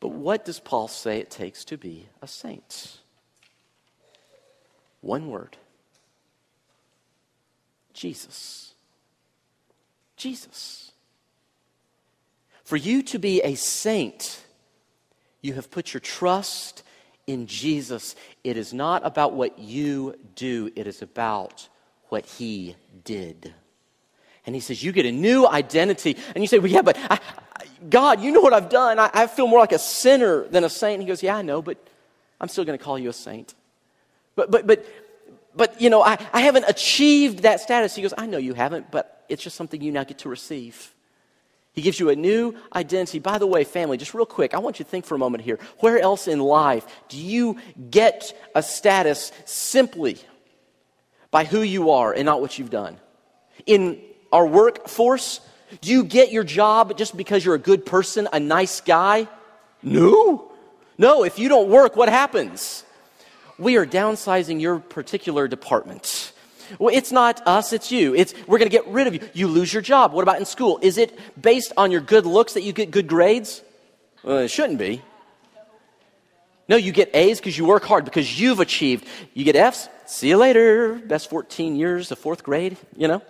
But 0.00 0.10
what 0.10 0.44
does 0.44 0.60
Paul 0.60 0.88
say 0.88 1.20
it 1.20 1.30
takes 1.30 1.64
to 1.64 1.78
be 1.78 2.10
a 2.20 2.28
saint? 2.28 2.98
One 5.04 5.28
word 5.28 5.58
Jesus. 7.92 8.72
Jesus. 10.16 10.92
For 12.64 12.76
you 12.76 13.02
to 13.04 13.18
be 13.18 13.42
a 13.42 13.54
saint, 13.54 14.42
you 15.42 15.52
have 15.52 15.70
put 15.70 15.92
your 15.92 16.00
trust 16.00 16.82
in 17.26 17.46
Jesus. 17.46 18.16
It 18.42 18.56
is 18.56 18.72
not 18.72 19.04
about 19.04 19.34
what 19.34 19.58
you 19.58 20.16
do, 20.34 20.70
it 20.74 20.86
is 20.86 21.02
about 21.02 21.68
what 22.08 22.24
he 22.24 22.74
did. 23.04 23.52
And 24.46 24.54
he 24.54 24.60
says, 24.60 24.82
You 24.82 24.90
get 24.90 25.04
a 25.04 25.12
new 25.12 25.46
identity. 25.46 26.16
And 26.34 26.42
you 26.42 26.48
say, 26.48 26.58
Well, 26.58 26.72
yeah, 26.72 26.82
but 26.82 26.96
I, 26.98 27.18
I, 27.56 27.64
God, 27.90 28.22
you 28.22 28.32
know 28.32 28.40
what 28.40 28.54
I've 28.54 28.70
done. 28.70 28.98
I, 28.98 29.10
I 29.12 29.26
feel 29.26 29.46
more 29.46 29.60
like 29.60 29.72
a 29.72 29.78
sinner 29.78 30.48
than 30.48 30.64
a 30.64 30.70
saint. 30.70 30.94
And 30.94 31.02
he 31.02 31.08
goes, 31.08 31.22
Yeah, 31.22 31.36
I 31.36 31.42
know, 31.42 31.60
but 31.60 31.76
I'm 32.40 32.48
still 32.48 32.64
going 32.64 32.78
to 32.78 32.82
call 32.82 32.98
you 32.98 33.10
a 33.10 33.12
saint. 33.14 33.54
But, 34.36 34.50
but, 34.50 34.66
but, 34.66 34.84
but 35.54 35.80
you 35.80 35.90
know, 35.90 36.02
I, 36.02 36.18
I 36.32 36.40
haven't 36.40 36.64
achieved 36.68 37.40
that 37.40 37.60
status. 37.60 37.94
He 37.94 38.02
goes, 38.02 38.14
I 38.16 38.26
know 38.26 38.38
you 38.38 38.54
haven't, 38.54 38.90
but 38.90 39.24
it's 39.28 39.42
just 39.42 39.56
something 39.56 39.80
you 39.80 39.92
now 39.92 40.04
get 40.04 40.18
to 40.18 40.28
receive. 40.28 40.92
He 41.72 41.82
gives 41.82 41.98
you 41.98 42.08
a 42.10 42.16
new 42.16 42.54
identity. 42.74 43.18
By 43.18 43.38
the 43.38 43.46
way, 43.46 43.64
family, 43.64 43.96
just 43.96 44.14
real 44.14 44.26
quick, 44.26 44.54
I 44.54 44.58
want 44.58 44.78
you 44.78 44.84
to 44.84 44.90
think 44.90 45.04
for 45.04 45.16
a 45.16 45.18
moment 45.18 45.42
here. 45.42 45.58
Where 45.80 45.98
else 45.98 46.28
in 46.28 46.38
life 46.38 46.86
do 47.08 47.18
you 47.18 47.58
get 47.90 48.32
a 48.54 48.62
status 48.62 49.32
simply 49.44 50.18
by 51.32 51.44
who 51.44 51.62
you 51.62 51.90
are 51.90 52.12
and 52.12 52.26
not 52.26 52.40
what 52.40 52.58
you've 52.58 52.70
done? 52.70 52.96
In 53.66 54.00
our 54.32 54.46
workforce, 54.46 55.40
do 55.80 55.90
you 55.90 56.04
get 56.04 56.30
your 56.30 56.44
job 56.44 56.96
just 56.96 57.16
because 57.16 57.44
you're 57.44 57.56
a 57.56 57.58
good 57.58 57.84
person, 57.84 58.28
a 58.32 58.38
nice 58.38 58.80
guy? 58.80 59.26
No. 59.82 60.52
No, 60.96 61.24
if 61.24 61.40
you 61.40 61.48
don't 61.48 61.68
work, 61.68 61.96
what 61.96 62.08
happens? 62.08 62.84
We 63.58 63.76
are 63.76 63.86
downsizing 63.86 64.60
your 64.60 64.78
particular 64.78 65.48
department. 65.48 66.32
Well, 66.78 66.94
it's 66.94 67.12
not 67.12 67.46
us, 67.46 67.72
it's 67.72 67.92
you. 67.92 68.14
It's 68.14 68.34
we're 68.46 68.58
going 68.58 68.70
to 68.70 68.76
get 68.76 68.86
rid 68.88 69.06
of 69.06 69.14
you. 69.14 69.20
You 69.32 69.48
lose 69.48 69.72
your 69.72 69.82
job. 69.82 70.12
What 70.12 70.22
about 70.22 70.38
in 70.38 70.44
school? 70.44 70.78
Is 70.82 70.98
it 70.98 71.18
based 71.40 71.72
on 71.76 71.90
your 71.90 72.00
good 72.00 72.26
looks 72.26 72.54
that 72.54 72.62
you 72.62 72.72
get 72.72 72.90
good 72.90 73.06
grades? 73.06 73.62
Well, 74.22 74.38
it 74.38 74.48
shouldn't 74.48 74.78
be. 74.78 75.02
No, 76.66 76.76
you 76.76 76.92
get 76.92 77.14
A's 77.14 77.38
because 77.38 77.58
you 77.58 77.66
work 77.66 77.84
hard, 77.84 78.06
because 78.06 78.40
you've 78.40 78.60
achieved. 78.60 79.06
You 79.34 79.44
get 79.44 79.54
F's, 79.54 79.88
see 80.06 80.30
you 80.30 80.38
later. 80.38 80.94
Best 80.94 81.28
14 81.28 81.76
years 81.76 82.10
of 82.10 82.18
fourth 82.18 82.42
grade, 82.42 82.78
you 82.96 83.06
know? 83.06 83.20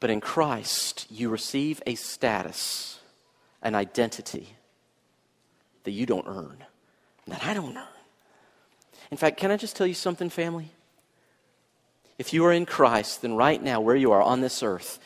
but 0.00 0.10
in 0.10 0.20
Christ, 0.20 1.06
you 1.08 1.28
receive 1.28 1.80
a 1.86 1.94
status, 1.94 2.98
an 3.62 3.76
identity 3.76 4.55
that 5.86 5.92
you 5.92 6.04
don't 6.04 6.26
earn, 6.26 6.64
that 7.28 7.44
I 7.44 7.54
don't 7.54 7.76
earn. 7.76 7.86
In 9.12 9.16
fact, 9.16 9.38
can 9.38 9.52
I 9.52 9.56
just 9.56 9.76
tell 9.76 9.86
you 9.86 9.94
something, 9.94 10.28
family? 10.28 10.72
If 12.18 12.32
you 12.32 12.44
are 12.44 12.52
in 12.52 12.66
Christ, 12.66 13.22
then 13.22 13.36
right 13.36 13.62
now, 13.62 13.80
where 13.80 13.94
you 13.94 14.10
are 14.10 14.20
on 14.20 14.40
this 14.40 14.64
earth, 14.64 14.98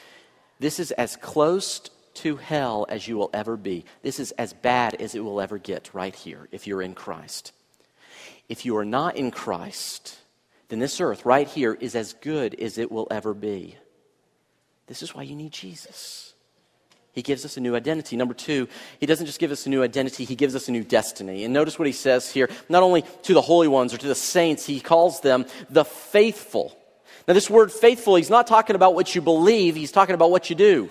this 0.59 0.81
is 0.81 0.91
as 0.93 1.17
close 1.17 1.83
to 2.15 2.37
hell 2.37 2.87
as 2.89 3.07
you 3.07 3.19
will 3.19 3.29
ever 3.35 3.59
be. 3.59 3.85
This 4.01 4.19
is 4.19 4.33
as 4.33 4.55
bad 4.55 4.95
as 4.95 5.15
it 5.15 5.21
will 5.21 5.39
ever 5.39 5.59
get 5.59 5.91
right 5.93 6.15
here 6.15 6.49
if 6.51 6.67
you're 6.67 6.81
in 6.81 6.95
Christ. 6.95 7.53
If 8.49 8.65
you 8.65 8.75
are 8.79 8.85
not 8.85 9.17
in 9.17 9.31
Christ, 9.31 10.19
then 10.71 10.79
this 10.79 10.99
earth 10.99 11.27
right 11.27 11.47
here 11.47 11.75
is 11.75 11.95
as 11.95 12.15
good 12.15 12.59
as 12.59 12.79
it 12.79 12.91
will 12.91 13.07
ever 13.11 13.35
be. 13.35 13.77
This 14.87 15.03
is 15.03 15.15
why 15.15 15.25
you 15.25 15.37
need 15.37 15.53
Jesus. 15.53 16.33
He 17.13 17.23
gives 17.23 17.45
us 17.45 17.57
a 17.57 17.61
new 17.61 17.75
identity. 17.75 18.17
Number 18.17 18.35
two, 18.35 18.69
he 19.01 19.07
doesn't 19.07 19.27
just 19.27 19.41
give 19.41 19.51
us 19.51 19.67
a 19.67 19.69
new 19.69 19.83
identity, 19.83 20.25
he 20.25 20.37
gives 20.37 20.55
us 20.55 20.69
a 20.69 20.73
new 20.73 20.85
destiny. 20.85 21.45
And 21.45 21.53
notice 21.53 21.79
what 21.79 21.87
he 21.87 21.93
says 21.93 22.31
here 22.31 22.49
not 22.69 22.83
only 22.83 23.03
to 23.23 23.35
the 23.35 23.41
holy 23.41 23.69
ones 23.69 23.93
or 23.93 23.99
to 23.99 24.07
the 24.07 24.15
saints, 24.15 24.65
he 24.65 24.81
calls 24.81 25.21
them 25.21 25.47
the 25.69 25.85
faithful. 25.85 26.77
Now, 27.27 27.35
this 27.35 27.51
word 27.51 27.73
faithful, 27.73 28.17
he's 28.17 28.31
not 28.31 28.47
talking 28.47 28.77
about 28.77 28.95
what 28.95 29.15
you 29.15 29.21
believe, 29.21 29.77
he's 29.77 29.93
talking 29.93 30.15
about 30.15 30.31
what 30.31 30.51
you 30.51 30.57
do. 30.57 30.91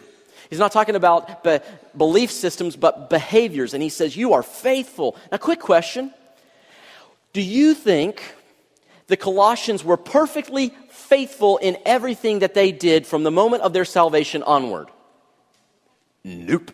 He's 0.50 0.60
not 0.60 0.72
talking 0.72 0.96
about 0.96 1.44
be- 1.44 1.60
belief 1.96 2.32
systems, 2.32 2.76
but 2.76 3.10
behaviors. 3.10 3.74
And 3.74 3.84
he 3.84 3.90
says, 3.90 4.18
You 4.18 4.34
are 4.34 4.44
faithful. 4.44 5.16
Now, 5.32 5.38
quick 5.38 5.60
question 5.60 6.14
Do 7.34 7.42
you 7.42 7.74
think 7.74 8.36
the 9.08 9.18
Colossians 9.18 9.84
were 9.84 9.98
perfectly 9.98 10.74
faithful 10.90 11.58
in 11.58 11.78
everything 11.86 12.40
that 12.40 12.54
they 12.54 12.72
did 12.72 13.06
from 13.06 13.24
the 13.24 13.32
moment 13.32 13.64
of 13.64 13.74
their 13.74 13.86
salvation 13.86 14.44
onward? 14.44 14.88
Nope. 16.24 16.72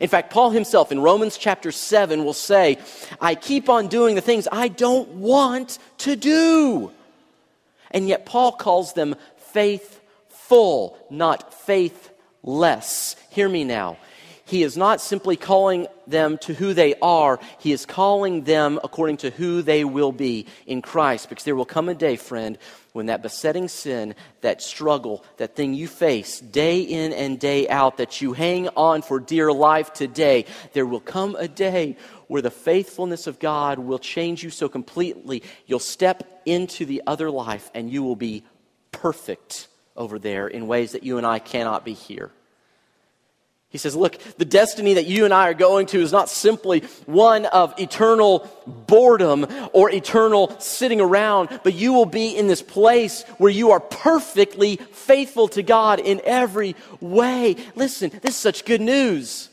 In 0.00 0.08
fact, 0.08 0.30
Paul 0.30 0.50
himself 0.50 0.92
in 0.92 1.00
Romans 1.00 1.36
chapter 1.36 1.72
7 1.72 2.24
will 2.24 2.32
say, 2.32 2.78
I 3.20 3.34
keep 3.34 3.68
on 3.68 3.88
doing 3.88 4.14
the 4.14 4.20
things 4.20 4.46
I 4.50 4.68
don't 4.68 5.08
want 5.08 5.78
to 5.98 6.14
do. 6.14 6.92
And 7.90 8.06
yet, 8.06 8.26
Paul 8.26 8.52
calls 8.52 8.92
them 8.92 9.16
faithful, 9.36 10.98
not 11.10 11.52
faithless. 11.54 13.16
Hear 13.30 13.48
me 13.48 13.64
now. 13.64 13.96
He 14.48 14.62
is 14.62 14.76
not 14.76 15.00
simply 15.00 15.36
calling 15.36 15.86
them 16.06 16.38
to 16.38 16.54
who 16.54 16.72
they 16.72 16.94
are, 17.02 17.38
he 17.58 17.70
is 17.70 17.84
calling 17.84 18.44
them 18.44 18.80
according 18.82 19.18
to 19.18 19.30
who 19.30 19.60
they 19.60 19.84
will 19.84 20.10
be 20.10 20.46
in 20.66 20.80
Christ. 20.80 21.28
Because 21.28 21.44
there 21.44 21.54
will 21.54 21.66
come 21.66 21.90
a 21.90 21.94
day, 21.94 22.16
friend, 22.16 22.56
when 22.92 23.06
that 23.06 23.22
besetting 23.22 23.68
sin, 23.68 24.14
that 24.40 24.62
struggle, 24.62 25.22
that 25.36 25.54
thing 25.54 25.74
you 25.74 25.86
face 25.86 26.40
day 26.40 26.80
in 26.80 27.12
and 27.12 27.38
day 27.38 27.68
out, 27.68 27.98
that 27.98 28.22
you 28.22 28.32
hang 28.32 28.68
on 28.68 29.02
for 29.02 29.20
dear 29.20 29.52
life 29.52 29.92
today, 29.92 30.46
there 30.72 30.86
will 30.86 31.00
come 31.00 31.36
a 31.36 31.46
day 31.46 31.96
where 32.26 32.42
the 32.42 32.50
faithfulness 32.50 33.26
of 33.26 33.38
God 33.38 33.78
will 33.78 33.98
change 33.98 34.42
you 34.42 34.50
so 34.50 34.68
completely, 34.68 35.42
you'll 35.66 35.78
step 35.78 36.40
into 36.46 36.86
the 36.86 37.02
other 37.06 37.30
life 37.30 37.70
and 37.74 37.90
you 37.90 38.02
will 38.02 38.16
be 38.16 38.42
perfect 38.92 39.68
over 39.94 40.18
there 40.18 40.48
in 40.48 40.66
ways 40.66 40.92
that 40.92 41.02
you 41.02 41.18
and 41.18 41.26
I 41.26 41.38
cannot 41.38 41.84
be 41.84 41.92
here. 41.92 42.30
He 43.70 43.76
says, 43.76 43.94
Look, 43.94 44.18
the 44.38 44.46
destiny 44.46 44.94
that 44.94 45.06
you 45.06 45.26
and 45.26 45.34
I 45.34 45.48
are 45.48 45.54
going 45.54 45.86
to 45.88 46.00
is 46.00 46.10
not 46.10 46.30
simply 46.30 46.80
one 47.04 47.44
of 47.46 47.78
eternal 47.78 48.48
boredom 48.66 49.46
or 49.72 49.90
eternal 49.90 50.58
sitting 50.58 51.00
around, 51.00 51.60
but 51.62 51.74
you 51.74 51.92
will 51.92 52.06
be 52.06 52.34
in 52.34 52.46
this 52.46 52.62
place 52.62 53.24
where 53.36 53.50
you 53.50 53.72
are 53.72 53.80
perfectly 53.80 54.76
faithful 54.76 55.48
to 55.48 55.62
God 55.62 56.00
in 56.00 56.22
every 56.24 56.76
way. 57.00 57.56
Listen, 57.74 58.10
this 58.22 58.34
is 58.34 58.36
such 58.36 58.64
good 58.64 58.80
news. 58.80 59.50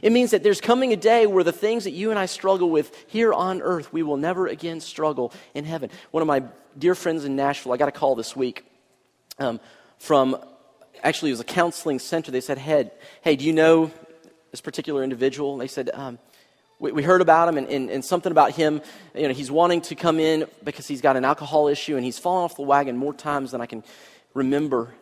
It 0.00 0.12
means 0.12 0.30
that 0.30 0.42
there's 0.42 0.60
coming 0.60 0.92
a 0.92 0.96
day 0.96 1.26
where 1.26 1.42
the 1.42 1.52
things 1.52 1.84
that 1.84 1.92
you 1.92 2.10
and 2.10 2.18
I 2.18 2.26
struggle 2.26 2.70
with 2.70 2.94
here 3.08 3.32
on 3.32 3.62
earth, 3.62 3.92
we 3.92 4.02
will 4.02 4.18
never 4.18 4.46
again 4.46 4.80
struggle 4.80 5.32
in 5.54 5.64
heaven. 5.64 5.90
One 6.10 6.20
of 6.20 6.26
my 6.28 6.44
dear 6.78 6.94
friends 6.94 7.24
in 7.24 7.34
Nashville, 7.34 7.72
I 7.72 7.78
got 7.78 7.88
a 7.88 7.92
call 7.92 8.14
this 8.14 8.36
week 8.36 8.64
um, 9.38 9.58
from 9.98 10.36
actually, 11.02 11.30
it 11.30 11.34
was 11.34 11.40
a 11.40 11.44
counseling 11.44 11.98
center. 11.98 12.30
They 12.30 12.40
said, 12.40 12.58
hey, 12.58 12.90
hey 13.22 13.36
do 13.36 13.44
you 13.44 13.52
know 13.52 13.90
this 14.50 14.60
particular 14.60 15.02
individual? 15.02 15.52
And 15.52 15.60
they 15.60 15.66
said, 15.66 15.90
um, 15.92 16.18
we, 16.78 16.92
we, 16.92 17.02
heard 17.02 17.20
about 17.20 17.48
him 17.48 17.58
and, 17.58 17.68
and, 17.68 17.90
and, 17.90 18.04
something 18.04 18.30
about 18.30 18.52
him. 18.52 18.82
You 19.14 19.28
know, 19.28 19.34
he's 19.34 19.50
wanting 19.50 19.80
to 19.82 19.94
come 19.94 20.20
in 20.20 20.46
because 20.62 20.86
he's 20.86 21.00
got 21.00 21.16
an 21.16 21.24
alcohol 21.24 21.68
issue 21.68 21.96
and 21.96 22.04
he's 22.04 22.18
fallen 22.18 22.44
off 22.44 22.56
the 22.56 22.62
wagon 22.62 22.96
more 22.96 23.14
times 23.14 23.52
than 23.52 23.60
I 23.60 23.66
can 23.66 23.82
remember. 24.34 24.92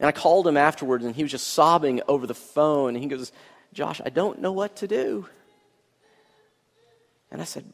And 0.00 0.08
I 0.08 0.12
called 0.12 0.46
him 0.46 0.56
afterwards 0.56 1.04
and 1.04 1.14
he 1.14 1.22
was 1.22 1.30
just 1.30 1.48
sobbing 1.48 2.00
over 2.08 2.26
the 2.26 2.34
phone. 2.34 2.94
And 2.94 3.02
he 3.02 3.08
goes, 3.08 3.32
Josh, 3.72 4.00
I 4.04 4.10
don't 4.10 4.40
know 4.40 4.52
what 4.52 4.76
to 4.76 4.88
do. 4.88 5.26
And 7.30 7.40
I 7.40 7.44
said, 7.44 7.64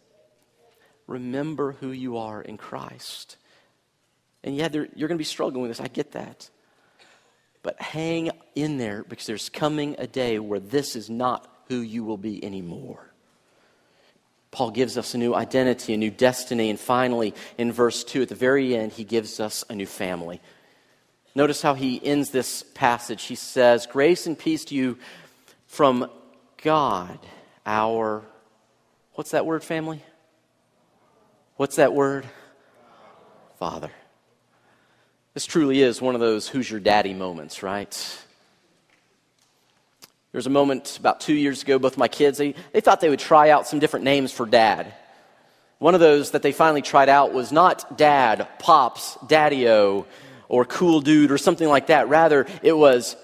Remember 1.06 1.72
who 1.72 1.92
you 1.92 2.16
are 2.16 2.42
in 2.42 2.56
Christ. 2.56 3.36
And 4.42 4.56
yeah, 4.56 4.68
you're 4.72 4.86
going 5.08 5.10
to 5.10 5.16
be 5.16 5.24
struggling 5.24 5.62
with 5.62 5.70
this. 5.70 5.80
I 5.80 5.88
get 5.88 6.12
that. 6.12 6.50
But 7.66 7.82
hang 7.82 8.30
in 8.54 8.78
there 8.78 9.02
because 9.02 9.26
there's 9.26 9.48
coming 9.48 9.96
a 9.98 10.06
day 10.06 10.38
where 10.38 10.60
this 10.60 10.94
is 10.94 11.10
not 11.10 11.52
who 11.66 11.80
you 11.80 12.04
will 12.04 12.16
be 12.16 12.44
anymore. 12.44 13.10
Paul 14.52 14.70
gives 14.70 14.96
us 14.96 15.14
a 15.14 15.18
new 15.18 15.34
identity, 15.34 15.92
a 15.92 15.96
new 15.96 16.12
destiny, 16.12 16.70
and 16.70 16.78
finally, 16.78 17.34
in 17.58 17.72
verse 17.72 18.04
2, 18.04 18.22
at 18.22 18.28
the 18.28 18.36
very 18.36 18.76
end, 18.76 18.92
he 18.92 19.02
gives 19.02 19.40
us 19.40 19.64
a 19.68 19.74
new 19.74 19.84
family. 19.84 20.40
Notice 21.34 21.60
how 21.60 21.74
he 21.74 22.00
ends 22.06 22.30
this 22.30 22.62
passage. 22.62 23.24
He 23.24 23.34
says, 23.34 23.88
Grace 23.88 24.28
and 24.28 24.38
peace 24.38 24.66
to 24.66 24.76
you 24.76 24.96
from 25.66 26.08
God, 26.62 27.18
our. 27.66 28.22
What's 29.14 29.32
that 29.32 29.44
word, 29.44 29.64
family? 29.64 30.04
What's 31.56 31.74
that 31.76 31.92
word? 31.92 32.26
Father. 33.58 33.90
This 35.36 35.44
truly 35.44 35.82
is 35.82 36.00
one 36.00 36.14
of 36.14 36.22
those 36.22 36.48
who's 36.48 36.70
your 36.70 36.80
daddy 36.80 37.12
moments, 37.12 37.62
right? 37.62 37.90
There 40.32 40.38
was 40.38 40.46
a 40.46 40.50
moment 40.50 40.96
about 40.98 41.20
two 41.20 41.34
years 41.34 41.62
ago, 41.62 41.78
both 41.78 41.98
my 41.98 42.08
kids, 42.08 42.38
they, 42.38 42.54
they 42.72 42.80
thought 42.80 43.02
they 43.02 43.10
would 43.10 43.18
try 43.18 43.50
out 43.50 43.68
some 43.68 43.78
different 43.78 44.06
names 44.06 44.32
for 44.32 44.46
dad. 44.46 44.94
One 45.78 45.92
of 45.92 46.00
those 46.00 46.30
that 46.30 46.40
they 46.40 46.52
finally 46.52 46.80
tried 46.80 47.10
out 47.10 47.34
was 47.34 47.52
not 47.52 47.98
dad, 47.98 48.48
pops, 48.60 49.18
daddy-o, 49.26 50.06
or 50.48 50.64
cool 50.64 51.02
dude, 51.02 51.30
or 51.30 51.36
something 51.36 51.68
like 51.68 51.88
that. 51.88 52.08
Rather, 52.08 52.46
it 52.62 52.72
was, 52.72 53.14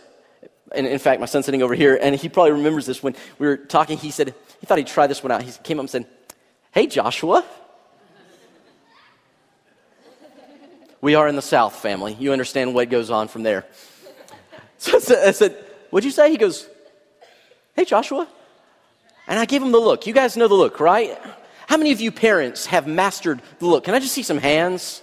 and 0.75 0.87
in 0.87 0.98
fact, 0.98 1.18
my 1.18 1.25
son's 1.25 1.46
sitting 1.46 1.62
over 1.62 1.75
here, 1.75 1.98
and 1.98 2.14
he 2.14 2.29
probably 2.29 2.53
remembers 2.53 2.85
this 2.85 3.03
when 3.03 3.16
we 3.38 3.46
were 3.46 3.57
talking. 3.57 3.96
He 3.96 4.11
said, 4.11 4.35
he 4.61 4.66
thought 4.66 4.77
he'd 4.77 4.87
try 4.87 5.07
this 5.07 5.22
one 5.22 5.33
out. 5.33 5.40
He 5.40 5.53
came 5.62 5.79
up 5.79 5.85
and 5.85 5.90
said, 5.90 6.07
Hey, 6.72 6.87
Joshua. 6.88 7.42
We 11.03 11.17
are 11.17 11.29
in 11.29 11.37
the 11.37 11.43
South 11.43 11.75
family. 11.75 12.17
You 12.19 12.33
understand 12.33 12.75
what 12.75 12.88
goes 12.88 13.11
on 13.11 13.29
from 13.29 13.43
there. 13.43 13.67
So 14.79 14.97
I 14.97 15.31
said, 15.33 15.53
What'd 15.91 16.05
you 16.05 16.11
say? 16.11 16.31
He 16.31 16.38
goes, 16.38 16.67
Hey, 17.77 17.85
Joshua. 17.85 18.27
And 19.29 19.38
I 19.38 19.45
gave 19.45 19.62
him 19.62 19.73
the 19.73 19.79
look. 19.79 20.07
You 20.07 20.12
guys 20.12 20.37
know 20.37 20.49
the 20.49 20.55
look, 20.55 20.81
right? 20.81 21.17
How 21.69 21.77
many 21.77 21.93
of 21.93 22.01
you 22.01 22.11
parents 22.11 22.67
have 22.67 22.87
mastered 22.87 23.41
the 23.59 23.67
look? 23.67 23.85
Can 23.85 23.95
I 23.95 23.99
just 23.99 24.12
see 24.12 24.23
some 24.23 24.38
hands? 24.38 25.03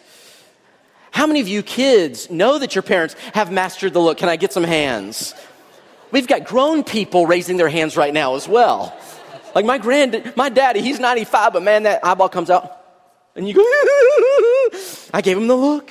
How 1.12 1.26
many 1.26 1.40
of 1.40 1.48
you 1.48 1.64
kids 1.64 2.30
know 2.30 2.60
that 2.60 2.76
your 2.76 2.82
parents 2.82 3.16
have 3.34 3.52
mastered 3.52 3.94
the 3.94 4.00
look? 4.00 4.18
Can 4.18 4.30
I 4.30 4.36
get 4.36 4.54
some 4.54 4.64
hands? 4.64 5.34
We've 6.12 6.28
got 6.28 6.44
grown 6.44 6.84
people 6.84 7.26
raising 7.26 7.58
their 7.58 7.70
hands 7.70 7.96
right 7.96 8.14
now 8.14 8.36
as 8.36 8.48
well. 8.48 8.98
Like 9.56 9.66
my 9.66 9.78
grand, 9.78 10.34
my 10.36 10.50
daddy, 10.50 10.82
he's 10.82 11.00
95, 11.00 11.54
but 11.54 11.64
man, 11.64 11.84
that 11.84 12.06
eyeball 12.06 12.30
comes 12.30 12.50
out. 12.50 12.79
And 13.36 13.48
you 13.48 13.54
go, 13.54 13.62
I 15.14 15.22
gave 15.22 15.38
him 15.38 15.48
the 15.48 15.56
look. 15.56 15.90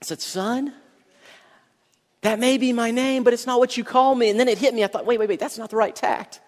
I 0.00 0.04
said, 0.04 0.20
Son, 0.20 0.72
that 2.22 2.38
may 2.38 2.58
be 2.58 2.72
my 2.72 2.90
name, 2.90 3.24
but 3.24 3.32
it's 3.32 3.46
not 3.46 3.58
what 3.58 3.76
you 3.76 3.84
call 3.84 4.14
me. 4.14 4.30
And 4.30 4.38
then 4.38 4.48
it 4.48 4.58
hit 4.58 4.74
me. 4.74 4.84
I 4.84 4.86
thought, 4.86 5.06
wait, 5.06 5.18
wait, 5.18 5.28
wait, 5.28 5.40
that's 5.40 5.58
not 5.58 5.70
the 5.70 5.76
right 5.76 5.94
tact. 5.94 6.40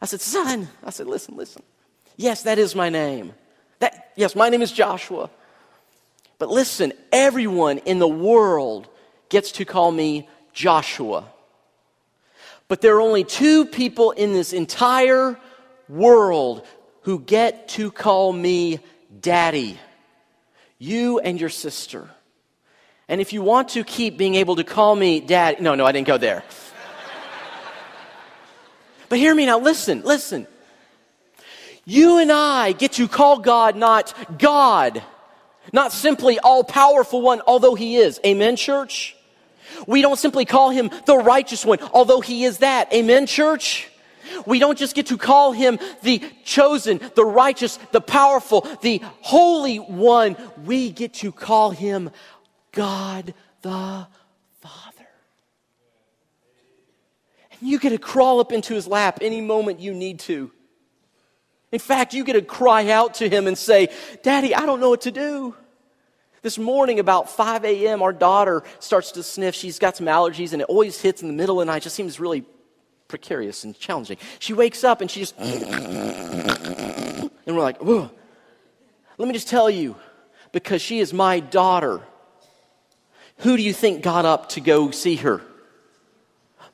I 0.00 0.06
said, 0.06 0.20
Son, 0.20 0.68
I 0.84 0.90
said, 0.90 1.06
listen, 1.06 1.36
listen. 1.36 1.62
Yes, 2.16 2.42
that 2.42 2.58
is 2.58 2.74
my 2.74 2.88
name. 2.88 3.32
That, 3.78 4.12
yes, 4.16 4.34
my 4.36 4.48
name 4.48 4.62
is 4.62 4.72
Joshua. 4.72 5.30
But 6.38 6.50
listen, 6.50 6.92
everyone 7.12 7.78
in 7.78 7.98
the 7.98 8.08
world 8.08 8.88
gets 9.28 9.52
to 9.52 9.64
call 9.64 9.92
me 9.92 10.28
Joshua. 10.52 11.24
But 12.68 12.80
there 12.80 12.96
are 12.96 13.00
only 13.00 13.24
two 13.24 13.64
people 13.64 14.10
in 14.12 14.32
this 14.32 14.52
entire 14.52 15.38
world 15.88 16.66
who 17.02 17.18
get 17.20 17.68
to 17.68 17.90
call 17.90 18.32
me 18.32 18.80
daddy. 19.20 19.78
You 20.78 21.20
and 21.20 21.40
your 21.40 21.50
sister. 21.50 22.10
And 23.08 23.20
if 23.20 23.32
you 23.32 23.42
want 23.42 23.70
to 23.70 23.84
keep 23.84 24.16
being 24.16 24.36
able 24.36 24.56
to 24.56 24.64
call 24.64 24.96
me 24.96 25.20
dad, 25.20 25.60
no, 25.60 25.74
no, 25.74 25.84
I 25.84 25.92
didn't 25.92 26.06
go 26.06 26.18
there. 26.18 26.42
but 29.08 29.18
hear 29.18 29.34
me 29.34 29.46
now, 29.46 29.58
listen, 29.58 30.02
listen. 30.02 30.46
You 31.84 32.18
and 32.18 32.30
I 32.30 32.72
get 32.72 32.92
to 32.92 33.08
call 33.08 33.38
God 33.38 33.76
not 33.76 34.38
God, 34.38 35.02
not 35.72 35.92
simply 35.92 36.38
all 36.38 36.62
powerful 36.62 37.20
one, 37.20 37.42
although 37.46 37.74
he 37.74 37.96
is. 37.96 38.20
Amen, 38.24 38.56
church? 38.56 39.16
We 39.86 40.00
don't 40.00 40.18
simply 40.18 40.44
call 40.44 40.70
him 40.70 40.90
the 41.06 41.16
righteous 41.16 41.64
one, 41.64 41.78
although 41.92 42.20
he 42.20 42.44
is 42.44 42.58
that. 42.58 42.92
Amen, 42.92 43.26
church? 43.26 43.88
We 44.46 44.58
don't 44.58 44.78
just 44.78 44.94
get 44.94 45.06
to 45.06 45.18
call 45.18 45.52
him 45.52 45.78
the 46.02 46.22
chosen, 46.44 47.00
the 47.14 47.24
righteous, 47.24 47.78
the 47.92 48.00
powerful, 48.00 48.62
the 48.82 49.00
holy 49.20 49.76
one. 49.78 50.36
We 50.64 50.90
get 50.90 51.14
to 51.14 51.32
call 51.32 51.70
him 51.70 52.10
God 52.72 53.34
the 53.62 54.06
Father. 54.60 55.08
And 57.60 57.70
you 57.70 57.78
get 57.78 57.90
to 57.90 57.98
crawl 57.98 58.40
up 58.40 58.52
into 58.52 58.74
his 58.74 58.86
lap 58.86 59.18
any 59.20 59.40
moment 59.40 59.80
you 59.80 59.94
need 59.94 60.18
to. 60.20 60.50
In 61.70 61.78
fact, 61.78 62.12
you 62.12 62.22
get 62.22 62.34
to 62.34 62.42
cry 62.42 62.90
out 62.90 63.14
to 63.14 63.28
him 63.28 63.46
and 63.46 63.56
say, 63.56 63.88
Daddy, 64.22 64.54
I 64.54 64.66
don't 64.66 64.78
know 64.78 64.90
what 64.90 65.02
to 65.02 65.10
do. 65.10 65.56
This 66.42 66.58
morning, 66.58 66.98
about 66.98 67.30
5 67.30 67.64
a.m., 67.64 68.02
our 68.02 68.12
daughter 68.12 68.64
starts 68.80 69.12
to 69.12 69.22
sniff. 69.22 69.54
She's 69.54 69.78
got 69.78 69.96
some 69.96 70.06
allergies, 70.06 70.52
and 70.52 70.60
it 70.60 70.66
always 70.66 71.00
hits 71.00 71.22
in 71.22 71.28
the 71.28 71.34
middle 71.34 71.60
of 71.60 71.66
the 71.66 71.72
night. 71.72 71.78
It 71.78 71.84
just 71.84 71.94
seems 71.96 72.18
really 72.18 72.44
precarious 73.12 73.62
and 73.64 73.78
challenging. 73.78 74.16
She 74.38 74.54
wakes 74.54 74.84
up 74.84 75.02
and 75.02 75.10
she 75.10 75.20
just, 75.20 75.38
and 75.38 77.30
we're 77.46 77.60
like, 77.60 77.76
Whoa. 77.76 78.10
let 79.18 79.28
me 79.28 79.34
just 79.34 79.48
tell 79.48 79.68
you, 79.68 79.96
because 80.50 80.80
she 80.80 80.98
is 80.98 81.12
my 81.12 81.38
daughter, 81.38 82.00
who 83.40 83.58
do 83.58 83.62
you 83.62 83.74
think 83.74 84.02
got 84.02 84.24
up 84.24 84.48
to 84.50 84.62
go 84.62 84.90
see 84.92 85.16
her? 85.16 85.42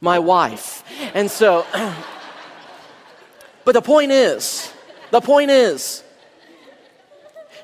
My 0.00 0.20
wife. 0.20 0.84
And 1.12 1.28
so, 1.28 1.66
but 3.64 3.72
the 3.72 3.82
point 3.82 4.12
is, 4.12 4.72
the 5.10 5.20
point 5.20 5.50
is, 5.50 6.04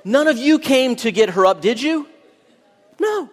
none 0.03 0.27
of 0.27 0.37
you 0.37 0.59
came 0.59 0.97
to 0.97 1.13
get 1.13 1.31
her 1.31 1.47
up, 1.47 1.61
did 1.61 1.81
you? 1.81 2.09
No. 2.99 3.31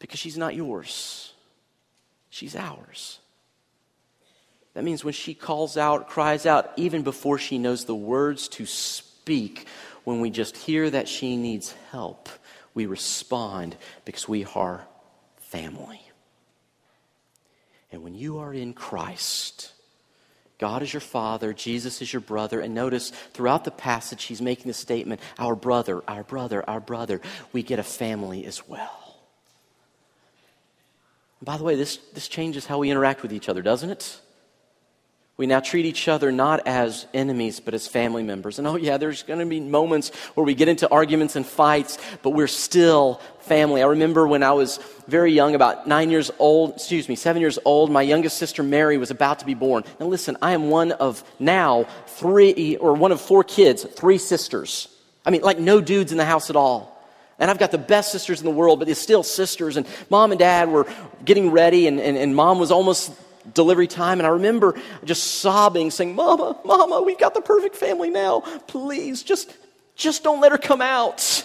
Because 0.00 0.20
she's 0.20 0.36
not 0.36 0.54
yours. 0.54 1.29
She's 2.30 2.56
ours. 2.56 3.18
That 4.74 4.84
means 4.84 5.04
when 5.04 5.14
she 5.14 5.34
calls 5.34 5.76
out, 5.76 6.08
cries 6.08 6.46
out, 6.46 6.72
even 6.76 7.02
before 7.02 7.38
she 7.38 7.58
knows 7.58 7.84
the 7.84 7.94
words 7.94 8.48
to 8.48 8.66
speak, 8.66 9.66
when 10.04 10.20
we 10.20 10.30
just 10.30 10.56
hear 10.56 10.88
that 10.88 11.08
she 11.08 11.36
needs 11.36 11.74
help, 11.90 12.28
we 12.72 12.86
respond 12.86 13.76
because 14.04 14.28
we 14.28 14.46
are 14.54 14.86
family. 15.36 16.00
And 17.92 18.02
when 18.02 18.14
you 18.14 18.38
are 18.38 18.54
in 18.54 18.72
Christ, 18.72 19.72
God 20.58 20.82
is 20.82 20.92
your 20.92 21.00
father, 21.00 21.52
Jesus 21.52 22.00
is 22.00 22.12
your 22.12 22.20
brother. 22.20 22.60
And 22.60 22.74
notice 22.74 23.10
throughout 23.32 23.64
the 23.64 23.70
passage, 23.70 24.24
he's 24.24 24.40
making 24.40 24.68
the 24.68 24.74
statement 24.74 25.20
our 25.38 25.56
brother, 25.56 26.02
our 26.06 26.22
brother, 26.22 26.68
our 26.68 26.80
brother. 26.80 27.20
We 27.52 27.62
get 27.62 27.78
a 27.78 27.84
family 27.84 28.46
as 28.46 28.68
well. 28.68 29.09
And 31.40 31.46
by 31.46 31.56
the 31.56 31.64
way, 31.64 31.74
this, 31.74 31.96
this 32.14 32.28
changes 32.28 32.66
how 32.66 32.78
we 32.78 32.90
interact 32.90 33.22
with 33.22 33.32
each 33.32 33.48
other, 33.48 33.62
doesn't 33.62 33.90
it? 33.90 34.20
We 35.38 35.46
now 35.46 35.60
treat 35.60 35.86
each 35.86 36.06
other 36.06 36.30
not 36.30 36.66
as 36.66 37.06
enemies, 37.14 37.60
but 37.60 37.72
as 37.72 37.88
family 37.88 38.22
members. 38.22 38.58
And 38.58 38.68
oh, 38.68 38.76
yeah, 38.76 38.98
there's 38.98 39.22
going 39.22 39.38
to 39.38 39.46
be 39.46 39.58
moments 39.58 40.10
where 40.34 40.44
we 40.44 40.54
get 40.54 40.68
into 40.68 40.86
arguments 40.90 41.34
and 41.34 41.46
fights, 41.46 41.96
but 42.22 42.30
we're 42.30 42.46
still 42.46 43.22
family. 43.38 43.82
I 43.82 43.86
remember 43.86 44.28
when 44.28 44.42
I 44.42 44.52
was 44.52 44.80
very 45.08 45.32
young, 45.32 45.54
about 45.54 45.88
nine 45.88 46.10
years 46.10 46.30
old, 46.38 46.74
excuse 46.74 47.08
me, 47.08 47.16
seven 47.16 47.40
years 47.40 47.58
old, 47.64 47.90
my 47.90 48.02
youngest 48.02 48.36
sister 48.36 48.62
Mary 48.62 48.98
was 48.98 49.10
about 49.10 49.38
to 49.38 49.46
be 49.46 49.54
born. 49.54 49.84
Now, 49.98 50.08
listen, 50.08 50.36
I 50.42 50.52
am 50.52 50.68
one 50.68 50.92
of 50.92 51.24
now 51.38 51.86
three, 52.06 52.76
or 52.76 52.92
one 52.92 53.10
of 53.10 53.18
four 53.18 53.42
kids, 53.42 53.84
three 53.84 54.18
sisters. 54.18 54.88
I 55.24 55.30
mean, 55.30 55.40
like 55.40 55.58
no 55.58 55.80
dudes 55.80 56.12
in 56.12 56.18
the 56.18 56.26
house 56.26 56.50
at 56.50 56.56
all. 56.56 56.99
And 57.40 57.50
I've 57.50 57.58
got 57.58 57.70
the 57.70 57.78
best 57.78 58.12
sisters 58.12 58.40
in 58.40 58.44
the 58.44 58.52
world, 58.52 58.78
but 58.78 58.84
they're 58.84 58.94
still 58.94 59.22
sisters. 59.22 59.76
And 59.76 59.86
mom 60.10 60.30
and 60.30 60.38
dad 60.38 60.68
were 60.68 60.86
getting 61.24 61.50
ready, 61.50 61.86
and, 61.86 61.98
and, 61.98 62.16
and 62.16 62.36
mom 62.36 62.58
was 62.58 62.70
almost 62.70 63.12
delivery 63.54 63.86
time. 63.86 64.20
And 64.20 64.26
I 64.26 64.30
remember 64.30 64.78
just 65.04 65.40
sobbing, 65.40 65.90
saying, 65.90 66.14
Mama, 66.14 66.58
Mama, 66.64 67.02
we've 67.02 67.18
got 67.18 67.32
the 67.32 67.40
perfect 67.40 67.76
family 67.76 68.10
now. 68.10 68.40
Please, 68.66 69.22
just, 69.22 69.56
just 69.96 70.22
don't 70.22 70.40
let 70.40 70.52
her 70.52 70.58
come 70.58 70.82
out. 70.82 71.44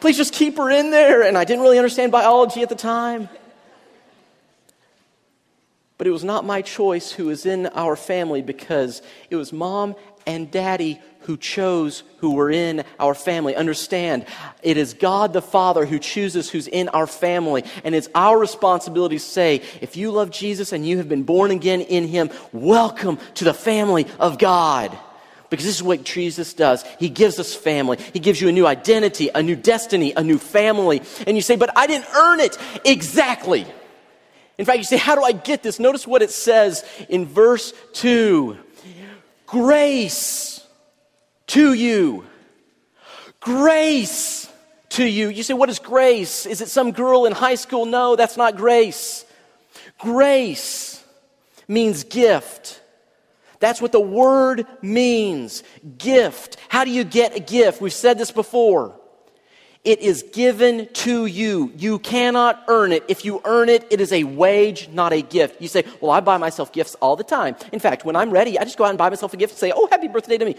Please 0.00 0.16
just 0.16 0.34
keep 0.34 0.56
her 0.56 0.68
in 0.68 0.90
there. 0.90 1.22
And 1.22 1.38
I 1.38 1.44
didn't 1.44 1.62
really 1.62 1.78
understand 1.78 2.10
biology 2.10 2.62
at 2.62 2.68
the 2.68 2.74
time. 2.74 3.28
But 5.98 6.06
it 6.06 6.12
was 6.12 6.24
not 6.24 6.46
my 6.46 6.62
choice 6.62 7.10
who 7.10 7.26
was 7.26 7.44
in 7.44 7.66
our 7.66 7.96
family 7.96 8.40
because 8.40 9.02
it 9.30 9.36
was 9.36 9.52
mom 9.52 9.96
and 10.26 10.48
daddy 10.48 11.00
who 11.22 11.36
chose 11.36 12.04
who 12.18 12.34
were 12.34 12.50
in 12.50 12.84
our 13.00 13.14
family. 13.14 13.56
Understand, 13.56 14.24
it 14.62 14.76
is 14.76 14.94
God 14.94 15.32
the 15.32 15.42
Father 15.42 15.84
who 15.84 15.98
chooses 15.98 16.48
who's 16.48 16.68
in 16.68 16.88
our 16.90 17.08
family. 17.08 17.64
And 17.82 17.96
it's 17.96 18.08
our 18.14 18.38
responsibility 18.38 19.16
to 19.16 19.24
say, 19.24 19.56
if 19.80 19.96
you 19.96 20.12
love 20.12 20.30
Jesus 20.30 20.72
and 20.72 20.86
you 20.86 20.98
have 20.98 21.08
been 21.08 21.24
born 21.24 21.50
again 21.50 21.80
in 21.80 22.06
Him, 22.06 22.30
welcome 22.52 23.18
to 23.34 23.44
the 23.44 23.52
family 23.52 24.06
of 24.20 24.38
God. 24.38 24.96
Because 25.50 25.64
this 25.64 25.76
is 25.76 25.82
what 25.82 26.04
Jesus 26.04 26.54
does. 26.54 26.84
He 27.00 27.08
gives 27.08 27.38
us 27.40 27.54
family. 27.54 27.98
He 28.12 28.20
gives 28.20 28.40
you 28.40 28.48
a 28.48 28.52
new 28.52 28.66
identity, 28.66 29.30
a 29.34 29.42
new 29.42 29.56
destiny, 29.56 30.12
a 30.16 30.22
new 30.22 30.38
family. 30.38 31.02
And 31.26 31.36
you 31.36 31.42
say, 31.42 31.56
but 31.56 31.76
I 31.76 31.86
didn't 31.86 32.06
earn 32.14 32.38
it. 32.40 32.56
Exactly. 32.84 33.66
In 34.58 34.64
fact, 34.64 34.78
you 34.78 34.84
say, 34.84 34.96
how 34.96 35.14
do 35.14 35.22
I 35.22 35.32
get 35.32 35.62
this? 35.62 35.78
Notice 35.78 36.06
what 36.06 36.20
it 36.20 36.30
says 36.30 36.84
in 37.08 37.26
verse 37.26 37.72
2 37.94 38.58
grace 39.46 40.66
to 41.46 41.72
you. 41.72 42.24
Grace 43.40 44.50
to 44.90 45.04
you. 45.04 45.28
You 45.28 45.42
say, 45.42 45.54
what 45.54 45.70
is 45.70 45.78
grace? 45.78 46.44
Is 46.44 46.60
it 46.60 46.68
some 46.68 46.92
girl 46.92 47.24
in 47.24 47.32
high 47.32 47.54
school? 47.54 47.86
No, 47.86 48.16
that's 48.16 48.36
not 48.36 48.56
grace. 48.56 49.24
Grace 49.98 51.02
means 51.66 52.04
gift. 52.04 52.82
That's 53.60 53.80
what 53.80 53.92
the 53.92 54.00
word 54.00 54.66
means 54.82 55.62
gift. 55.96 56.56
How 56.68 56.84
do 56.84 56.90
you 56.90 57.04
get 57.04 57.36
a 57.36 57.40
gift? 57.40 57.80
We've 57.80 57.92
said 57.92 58.18
this 58.18 58.30
before. 58.30 58.97
It 59.84 60.00
is 60.00 60.24
given 60.32 60.88
to 60.92 61.26
you. 61.26 61.72
You 61.76 61.98
cannot 61.98 62.64
earn 62.68 62.92
it. 62.92 63.04
If 63.08 63.24
you 63.24 63.40
earn 63.44 63.68
it, 63.68 63.86
it 63.90 64.00
is 64.00 64.12
a 64.12 64.24
wage, 64.24 64.88
not 64.88 65.12
a 65.12 65.22
gift. 65.22 65.62
You 65.62 65.68
say, 65.68 65.84
Well, 66.00 66.10
I 66.10 66.20
buy 66.20 66.36
myself 66.36 66.72
gifts 66.72 66.94
all 66.96 67.16
the 67.16 67.24
time. 67.24 67.56
In 67.72 67.78
fact, 67.78 68.04
when 68.04 68.16
I'm 68.16 68.30
ready, 68.30 68.58
I 68.58 68.64
just 68.64 68.76
go 68.76 68.84
out 68.84 68.90
and 68.90 68.98
buy 68.98 69.08
myself 69.08 69.32
a 69.34 69.36
gift 69.36 69.52
and 69.52 69.58
say, 69.58 69.72
Oh, 69.74 69.86
happy 69.90 70.08
birthday 70.08 70.36
to 70.36 70.44
me. 70.44 70.56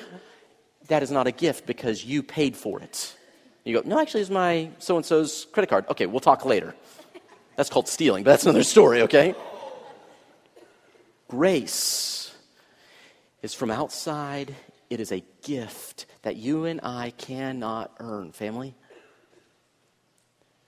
That 0.88 1.03
is 1.03 1.12
not 1.12 1.27
a 1.27 1.32
gift 1.32 1.65
because 1.65 2.03
you 2.03 2.23
paid 2.23 2.55
for 2.55 2.79
it. 2.79 3.15
You 3.65 3.82
go, 3.82 3.88
No, 3.88 3.99
actually, 3.99 4.21
it's 4.21 4.29
my 4.29 4.71
so 4.79 4.95
and 4.95 5.05
so's 5.05 5.47
credit 5.51 5.67
card. 5.67 5.86
Okay, 5.89 6.05
we'll 6.05 6.21
talk 6.21 6.45
later. 6.45 6.73
That's 7.55 7.69
called 7.69 7.89
stealing, 7.89 8.23
but 8.23 8.32
that's 8.32 8.45
another 8.45 8.63
story, 8.63 9.01
okay? 9.01 9.36
Grace 11.27 12.34
is 13.41 13.53
from 13.53 13.69
outside, 13.69 14.55
it 14.89 14.99
is 14.99 15.12
a 15.12 15.23
gift 15.43 16.05
that 16.21 16.38
you 16.38 16.65
and 16.65 16.79
I 16.82 17.12
cannot 17.17 17.91
earn, 17.99 18.32
family. 18.32 18.75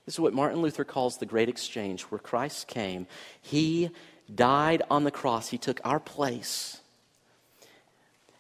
This 0.06 0.16
is 0.16 0.20
what 0.20 0.34
Martin 0.34 0.62
Luther 0.62 0.84
calls 0.84 1.18
the 1.18 1.26
great 1.26 1.50
exchange, 1.50 2.04
where 2.04 2.20
Christ 2.20 2.68
came. 2.68 3.08
He 3.42 3.92
died 4.34 4.82
on 4.90 5.04
the 5.04 5.12
cross, 5.12 5.50
He 5.50 5.58
took 5.58 5.80
our 5.84 6.00
place. 6.00 6.80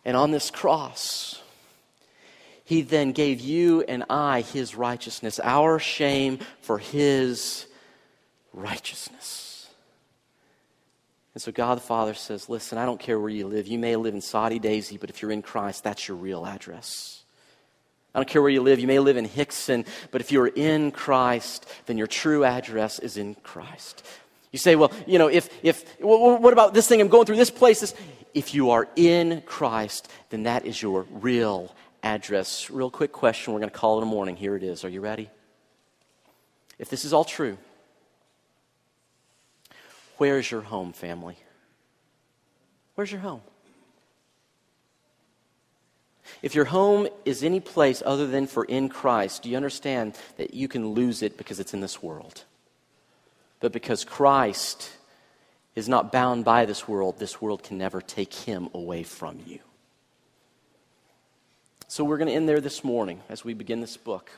And 0.03 0.17
on 0.17 0.31
this 0.31 0.49
cross, 0.49 1.41
He 2.63 2.81
then 2.81 3.11
gave 3.11 3.39
you 3.39 3.83
and 3.83 4.03
I 4.09 4.41
His 4.41 4.75
righteousness, 4.75 5.39
our 5.43 5.77
shame 5.77 6.39
for 6.61 6.79
His 6.79 7.67
righteousness. 8.53 9.69
And 11.33 11.41
so 11.41 11.51
God 11.51 11.77
the 11.77 11.81
Father 11.81 12.13
says, 12.13 12.49
Listen, 12.49 12.77
I 12.77 12.85
don't 12.85 12.99
care 12.99 13.19
where 13.19 13.29
you 13.29 13.47
live. 13.47 13.67
You 13.67 13.79
may 13.79 13.95
live 13.95 14.13
in 14.13 14.21
Soddy-Daisy, 14.21 14.97
but 14.97 15.09
if 15.09 15.21
you're 15.21 15.31
in 15.31 15.41
Christ, 15.41 15.83
that's 15.83 16.07
your 16.07 16.17
real 16.17 16.45
address. 16.45 17.20
I 18.13 18.19
don't 18.19 18.27
care 18.27 18.41
where 18.41 18.51
you 18.51 18.61
live. 18.61 18.79
You 18.79 18.87
may 18.87 18.99
live 18.99 19.17
in 19.17 19.27
Hixson, 19.27 19.85
but 20.11 20.21
if 20.21 20.31
you 20.31 20.41
are 20.41 20.47
in 20.47 20.91
Christ, 20.91 21.65
then 21.85 21.97
your 21.97 22.07
true 22.07 22.43
address 22.43 22.99
is 22.99 23.17
in 23.17 23.35
Christ. 23.35 24.05
You 24.51 24.59
say, 24.59 24.75
well, 24.75 24.91
you 25.07 25.17
know, 25.17 25.27
if, 25.27 25.49
if, 25.63 25.85
what 26.01 26.51
about 26.51 26.73
this 26.73 26.87
thing 26.87 26.99
I'm 26.99 27.07
going 27.07 27.25
through, 27.25 27.37
this 27.37 27.49
place? 27.49 27.79
This, 27.79 27.95
if 28.33 28.53
you 28.53 28.71
are 28.71 28.87
in 28.97 29.41
Christ, 29.45 30.09
then 30.29 30.43
that 30.43 30.65
is 30.65 30.81
your 30.81 31.05
real 31.09 31.73
address. 32.03 32.69
Real 32.69 32.91
quick 32.91 33.13
question. 33.13 33.53
We're 33.53 33.59
going 33.59 33.71
to 33.71 33.77
call 33.77 33.99
it 33.99 34.03
a 34.03 34.07
morning. 34.07 34.35
Here 34.35 34.57
it 34.57 34.63
is. 34.63 34.83
Are 34.83 34.89
you 34.89 34.99
ready? 34.99 35.29
If 36.79 36.89
this 36.89 37.05
is 37.05 37.13
all 37.13 37.23
true, 37.23 37.57
where 40.17 40.37
is 40.37 40.51
your 40.51 40.61
home, 40.61 40.91
family? 40.91 41.37
Where's 42.95 43.11
your 43.11 43.21
home? 43.21 43.41
If 46.41 46.55
your 46.55 46.65
home 46.65 47.07
is 47.25 47.43
any 47.43 47.59
place 47.59 48.01
other 48.05 48.27
than 48.27 48.47
for 48.47 48.65
in 48.65 48.89
Christ, 48.89 49.43
do 49.43 49.49
you 49.49 49.57
understand 49.57 50.15
that 50.37 50.53
you 50.53 50.67
can 50.67 50.89
lose 50.89 51.21
it 51.21 51.37
because 51.37 51.59
it's 51.59 51.73
in 51.73 51.81
this 51.81 52.01
world? 52.01 52.43
But 53.59 53.71
because 53.71 54.03
Christ 54.03 54.91
is 55.75 55.87
not 55.87 56.11
bound 56.11 56.43
by 56.43 56.65
this 56.65 56.87
world, 56.87 57.19
this 57.19 57.41
world 57.41 57.63
can 57.63 57.77
never 57.77 58.01
take 58.01 58.33
him 58.33 58.69
away 58.73 59.03
from 59.03 59.39
you. 59.45 59.59
So 61.87 62.03
we're 62.03 62.17
going 62.17 62.29
to 62.29 62.33
end 62.33 62.47
there 62.47 62.61
this 62.61 62.83
morning 62.83 63.21
as 63.29 63.43
we 63.43 63.53
begin 63.53 63.81
this 63.81 63.97
book. 63.97 64.31